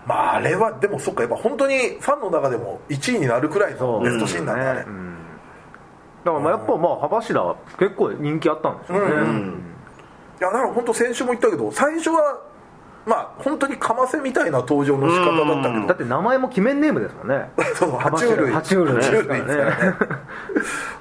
[0.07, 5.17] まああれはでもそっかやっぱ本当にファンの中でも1位になるくらいのベストシーンなんだあれ、うん。
[6.25, 9.07] だからまあやっぱまあ葉柱は結構人気あったんでしょうね、
[10.41, 12.41] いやだから本当先週も言ったけど最初は
[13.07, 15.87] まあ本当にかませみたいな登場の仕方だったけど。
[15.87, 17.51] だって名前も記念ネームですもんね。
[17.75, 19.97] そう爬虫類爬虫類ですからね。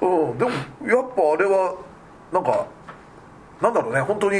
[0.00, 0.38] うん。
[0.38, 1.74] でもやっぱあれは
[2.32, 2.66] なんか
[3.60, 4.00] なんだろうね。
[4.00, 4.38] 本当に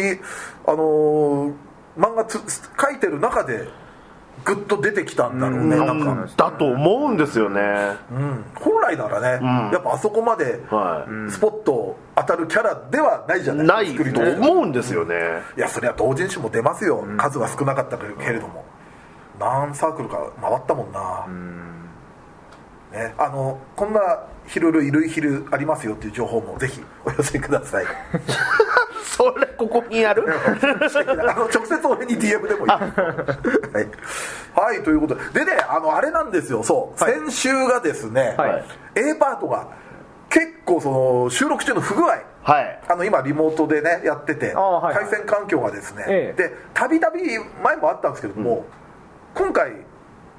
[0.67, 1.53] あのー
[1.99, 2.39] 漫画つ
[2.81, 3.69] 書いてる中で
[4.45, 5.87] グッと出てきたんだろうねうん。
[5.87, 7.61] なんか、だと思うんですよね。
[8.11, 9.73] うん、本来ならね、ん。
[9.73, 11.31] やっぱあそこまではい。
[11.31, 15.15] スポット当たるキャラではないじゃないない作りとと思うんですよね。
[15.57, 18.65] いやそれは同人誌も出ますよ、数は少なかったけれども。
[19.39, 21.27] 何サークルか回ったもんな、
[22.93, 24.01] ね、あのこんな
[24.47, 27.85] ヒル類類ヒルありますよっていう情報もぜひお寄せください。
[29.05, 30.25] それここにある？
[30.29, 32.71] あの直接俺に DM でもいい。
[32.71, 33.89] はい、
[34.55, 35.45] はい、ということで。
[35.45, 36.63] でねあのあれなんですよ。
[36.63, 37.13] そう、はい。
[37.15, 38.65] 先週がですね、はい。
[38.95, 39.69] A パートが
[40.31, 42.19] 結構その収録中の不具合。
[42.43, 42.81] はい。
[42.89, 44.95] あの今リモートでねやってて、はいはい。
[44.95, 46.43] 回線環境がですね、ええ。
[46.43, 47.21] でたびたび
[47.63, 48.65] 前もあったんですけども、
[49.35, 49.73] 今回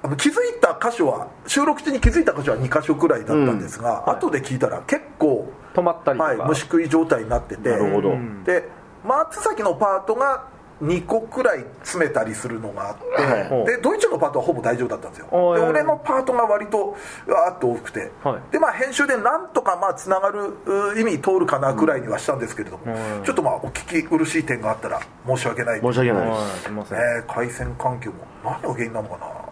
[0.02, 7.70] あの気づいた箇所は収録中に気づいた箇所は2箇所くらいだったんですが、後で聞いたら結構、止まったりとか、はい、虫食い状態になってて。
[7.70, 8.10] なるほど。
[8.12, 8.43] うん。
[8.43, 8.68] で
[9.06, 10.47] 松崎のパートが
[10.84, 13.66] 2個くらい詰めたりするのがあって、はい。
[13.66, 15.28] でドイツのパートはほぼ大丈夫だったんですよ。
[15.56, 16.91] で俺のパートが割と
[17.28, 18.52] わーっと多くて、はい。
[18.52, 20.54] でまあ編集でなんとかまあつながる
[20.95, 23.24] う意味通るかなくらいにはしたんですけれども、うん。
[23.24, 25.82] ちょっとまあお聞き苦しい点があったら申し訳ない。
[25.82, 26.41] 申し訳ないではい。
[26.64, 29.49] すいません、えー回線環境も何が原因なのかな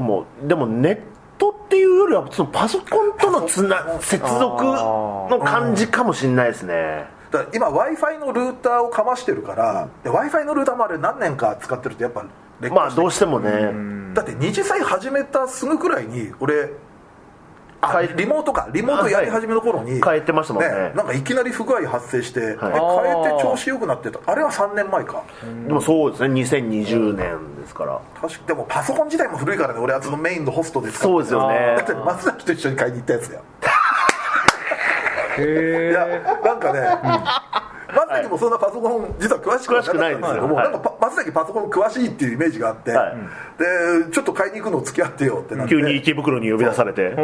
[0.00, 1.00] もでもネッ
[1.38, 7.06] トっていうよりはそのパソコンとのつな接続の感じかもしれないですね。
[7.30, 12.24] だ今 w i f i のルーターをかましてるから、w i f i のルーターもあれ何年か使ってるとやっぱ
[12.70, 14.14] まあどうしてもね。
[14.14, 16.70] だって二次祭始めたすぐくらいに俺
[17.88, 18.68] あ変えリモートか。
[18.72, 20.92] リモートやり始めの頃に、変えてましたもんね。
[20.94, 22.72] なんかいきなり不具合発生して、ではい。
[22.72, 24.20] 変えて調子よくなってた。
[24.26, 25.22] あれは3年前か。
[25.66, 26.34] でもそうですね。
[26.42, 28.00] 2020年ですから。
[28.20, 29.80] 確かでもパソコン自体も古いからね。
[29.80, 31.10] 俺はそのメインのホストですから。
[31.10, 31.74] そうですよね。
[31.76, 33.42] だって松崎と一緒に買いに行ったやつだよ。
[35.38, 36.06] へいや
[36.42, 36.80] なんかね、
[37.94, 43.16] 松崎もそんなパソコン実は詳しくはなかったんですけども、なんかパ松崎パソコン詳しいっていうイメージがあって、はい。
[43.58, 45.74] でちょっと買いに行くの付き合ってよってなって。
[45.74, 47.10] 急に池袋に呼び出されて。
[47.10, 47.16] で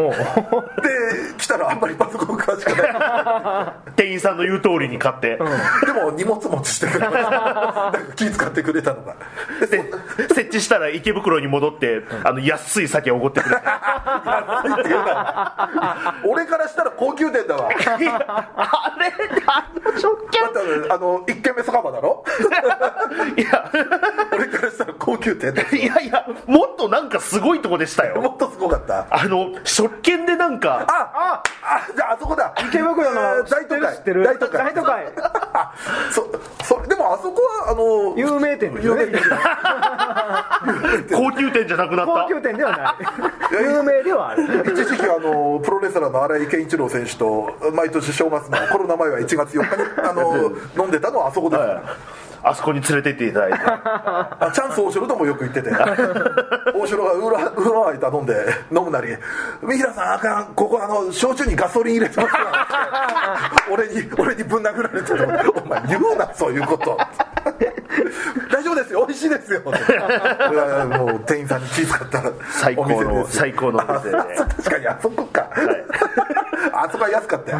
[1.39, 3.93] 来たらあんまりパソコン詳しくない。
[3.97, 7.31] 店員さんの言う通りに買って、でも荷物持ちしてくれました。
[7.31, 9.15] なんか気遣ってくれたのが。
[9.61, 17.69] でで設置したら池袋に戻ってあの安い酒をおごってくれて 安いって言うな俺からしたら高級店だわ。
[17.69, 19.13] あれ
[19.47, 20.53] あの食券
[20.91, 22.25] あの一軒目酒場だろ？
[23.37, 23.71] いや。
[24.33, 28.21] 俺からしたら高級店だいやいやもっとなんかすごいとこでしたよ。
[28.21, 29.07] もっとすごかった？
[29.11, 30.85] あの食券でなんか。
[30.89, 32.55] ああじゃああそこだ。
[32.69, 33.21] 池袋の。
[33.21, 33.97] えー大都会。
[33.97, 34.59] 知ってる大都会。
[34.65, 35.05] 大都会。
[35.55, 35.73] あ
[36.11, 36.27] そ
[36.65, 39.03] それでもあそこはあの有名店ですよね。
[39.05, 41.17] 有名店。
[41.17, 42.13] 高級店じゃなくなった。
[42.13, 43.63] 高級店ではない。
[43.63, 44.45] 有名ではある。
[44.73, 50.41] 一時期あのプロレスラーの荒井健一郎選手と毎年正月のコロナ前は1月4日にあの
[50.78, 51.61] 飲んでたのはあそこです。
[51.62, 51.84] から、はい。
[52.45, 53.59] あそこに連れてっていただいて。
[53.64, 55.70] あチャンス大城ともよく言ってて。
[56.74, 58.34] 大城がウーロウーロンハイ頼んで
[58.70, 59.16] 飲むなり
[59.62, 62.38] 「三平さんあかんここあの焼酎にガソリン入れてますよ」
[63.70, 66.99] 俺に俺にぶん殴られてたお前言うなそういうこと」
[68.51, 69.05] 大丈夫ですよ。
[69.07, 69.70] 美味しいですよ」 も
[71.14, 74.16] う店員さんに気遣った最高の最高のお店で。
[74.16, 74.86] あ確かに。
[74.88, 75.49] あそこか、
[76.72, 77.59] あそこは安かったよ。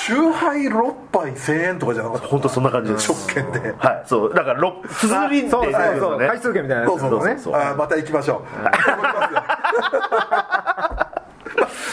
[0.00, 3.06] チューハイ6杯1000円とかじゃなかった本当そんな感じです。
[3.06, 3.74] 食券で。
[3.78, 4.02] はい。
[4.06, 4.34] そう。
[4.34, 6.18] だからろ綴りでそうそうそう。
[6.18, 8.62] 回数券みたいなやつそうそうそうですねあーまた行きましょう。
[8.62, 10.57] 頑張り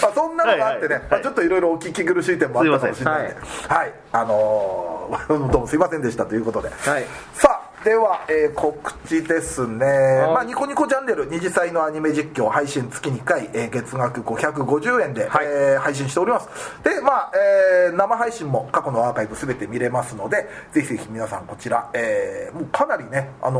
[0.05, 1.11] まあそんなのがあってね、はいはい。
[1.11, 3.23] まあちょっといろいろお聞き苦しい点もあったかもしれない。
[3.23, 7.05] んですはい、あのー どうもすいませんでしたということで、はい。
[7.33, 9.85] さあでは、えー告知ですね、
[10.33, 15.45] まあ、ニコニコチャンネル二次祭のアニメ実況配信月2回、えー月額550円で、はい。
[15.45, 16.49] えー配信しております。
[16.83, 23.59] でまあ、えー生配信も過去のアーカイブ全て見れますのでぜひぜひ皆さんこちら、えーもうかなりね、あの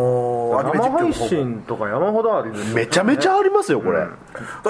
[0.54, 2.56] ーアニメ実況生配の方も信とか山ほどあるよ。
[2.56, 4.08] ねめちゃめちゃありますよこれ、だ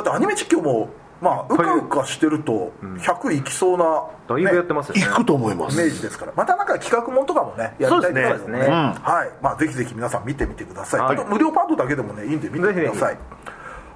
[0.02, 0.90] ってアニメ実況も
[1.22, 5.02] まあうかうかしてると100いきそうな、だいぶやってますよね。
[5.02, 5.80] 行くと思います。
[5.80, 6.34] イメージですから。
[6.36, 8.60] またなんか企画もんとかもねやりたいですね。
[8.60, 8.94] うん。
[8.94, 9.32] はい。
[9.42, 13.18] まあぜひぜひ皆さん見てみてください、無料パートだけでもねいいんで見てください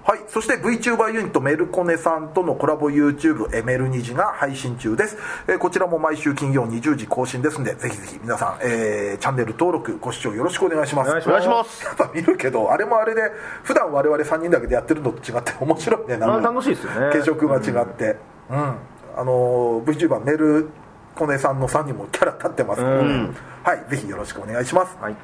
[0.10, 5.16] はい、そして VTuber ユニットメルコネさんとのコラボ YouTube エメルニジが配信中です、
[5.48, 11.10] えーこちらも毎週金曜20時更新ですんでぜひぜひ皆さん、えーチャンネル登録ご視聴よろしくお願いします。
[11.10, 11.86] お願いします。
[11.86, 13.22] やっぱ見るけどあれもあれで
[13.62, 16.50] 普段我々3人だけでやってるのと違って面白いねなんか。
[16.50, 17.10] あ楽しいですよね。
[17.12, 18.18] 軽食が違って。
[18.50, 20.70] うん、あのー VTuber メル
[21.14, 23.36] コネさんの3人もキャラ立ってますから、うん。
[23.64, 25.16] はいぜひよろしくお願いします、はい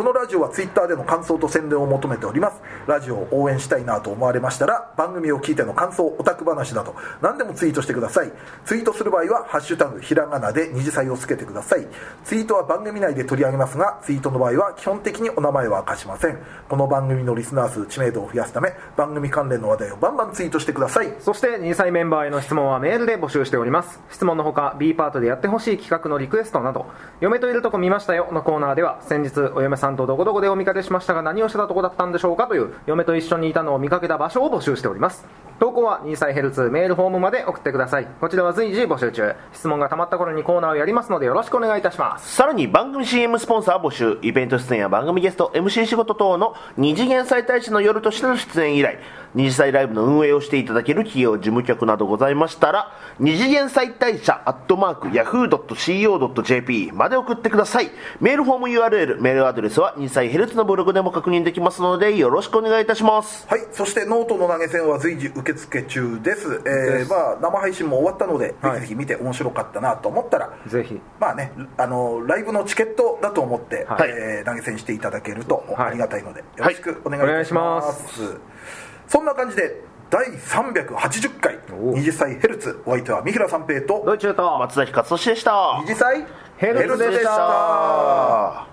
[0.00, 2.62] このラジオはツイッターでの感想と宣伝を求めております。
[2.86, 8.32] ラジオを応援したいなと思われましたら番組を聞いての感想オタク話など何でもツイートしてください。
[8.64, 11.86] ツイートする場合は「ハッシュタグひらがな」で二次祭をつけてください。
[12.24, 16.38] ツイートは番組内で取り上げますがツイートの場合は基本的にお名前は明かしません。
[16.70, 21.14] この番組のリスナー数知名度を増やすため番組関連の話題をバンバンツイートしてください。
[21.18, 24.00] そして2歳メンバーへの質問はメールで募集しております。
[24.08, 26.86] 質問のほか B パートでやってほしい企画のリクエストなど
[27.20, 35.26] 「嫁といるとこ見ましたよ」のコーナーでは先日お嫁さんとどこどこでお見かけしましたが何をしてたとこだったんでしょうかという嫁と一緒にいたのを見かけた場所を募集しております。
[35.60, 38.06] 投稿は2歳ヘルツメールフォームまで送ってください。
[38.18, 39.34] こちらは随時募集中。
[39.52, 42.34] 質問がたまった頃にコーナーをやりますのでよろしくお願いいたします。
[42.34, 48.98] さらに番組 CM スポンサー募集イベント出演や番組ゲスト MC 仕事等の二次元再大使の夜としての出演以来
[49.34, 57.90] 二次祭ライブの運営をしていただける企業事務局などございましたら二次元再大社アットマーク Yahoo.co.jp まで送ってください。
[58.20, 63.46] メールフォーム URL メールアドレスは二歳ヘルツのブログでも確認できますのでよろしくお願いいたします。
[63.48, 66.62] はい、そしてノートの投げ銭は随時受付中です。
[66.66, 68.80] えーまあ生配信も終わったので、はい。
[68.80, 71.00] ぜひぜひ見て面白かったなと思ったら、ぜひ。
[71.18, 74.10] まあね、あのライブのチケットだと思って、はい。
[74.10, 75.88] えー投げ銭していただけるとはい。
[75.88, 78.08] ありがたいので、よろしくお願いいたします。
[78.14, 78.20] し
[79.10, 81.58] そんな感じで第380回。
[81.72, 84.04] お二次祭ヘルツお相手は三平三平と。
[84.06, 84.58] ドイチューと。
[84.60, 85.78] 松崎勝利でした。
[85.80, 86.24] 二次祭
[86.56, 87.30] ヘルツでした。
[87.30, 88.66] は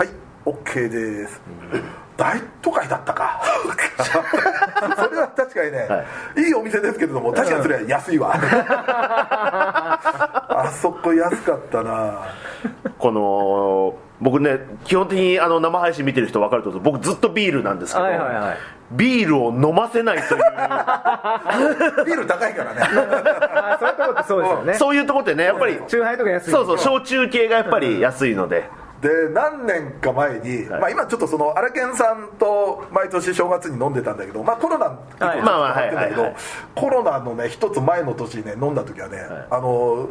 [0.00, 0.08] い、
[0.46, 1.42] OK です。
[2.16, 3.42] 大都会だったか。
[4.96, 6.04] それは確かにね、、は
[6.36, 8.34] いいお店ですけれども、確かにそれは安いわ。
[10.48, 12.22] あそこ安かったな。
[12.98, 18.56] この僕ね基本的にあの生配信見てる人分かると思う僕ずっとビールなんですけど、はいはいはい。
[18.92, 20.40] ビールを飲ませないという。
[22.06, 22.80] ビール高いからね。
[22.80, 24.74] あそういうとこってそうですよね。
[24.74, 28.64] そういうとこってねやっぱりチューハイとか安いそうそう焼酎系がやっぱり安いので、
[29.02, 34.88] で何年か前に、まあ、今ちょっとそのアラケンさんと毎年正月に飲んでたんだけど、まあ、コロナ以
[35.20, 35.38] 降はい。
[35.38, 36.36] ちょってんだけどまあまあはいはいはい。
[36.74, 39.18] コロナのね一つ前の年にね飲んだ時はね、
[39.50, 40.08] あの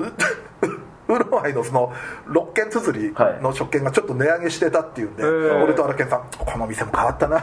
[1.08, 1.94] ウーロンハイのその
[2.28, 5.64] 6軒綴りの食券がちょっと値上げしてたっていうんで、ー。
[5.64, 7.40] 俺とアラケンさんこの店も変わったな。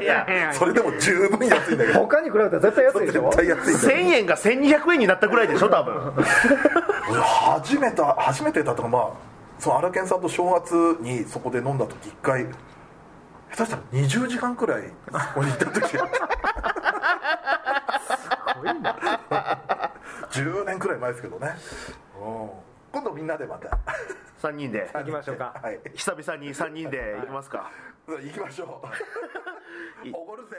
[0.00, 0.52] いや。
[0.52, 2.00] それでも十分安いんだけど。
[2.00, 3.24] 他に比べたら絶対安いでしょ？
[3.24, 6.12] 絶対安いんだ1000円が1200円になったぐらいでしょ多分。
[7.10, 9.10] 俺初めて初めてだったかまあ
[9.58, 12.44] そのアラケンさんと正月にそこで飲んだ時一回
[13.52, 15.96] 下手したら20時間くらいそこに行った時。
[18.72, 19.90] が
[20.30, 21.48] 10 年くらい前ですけどね、
[22.20, 22.50] うん、
[22.94, 23.76] 今度みんなでまた。
[24.40, 24.88] 3人で。
[24.94, 25.60] 行きましょうか。
[25.60, 25.80] はい。
[25.96, 27.68] 久々に3人で行きますか。
[28.06, 28.88] 行きましょ
[30.04, 30.14] う。
[30.14, 30.56] おごるぜ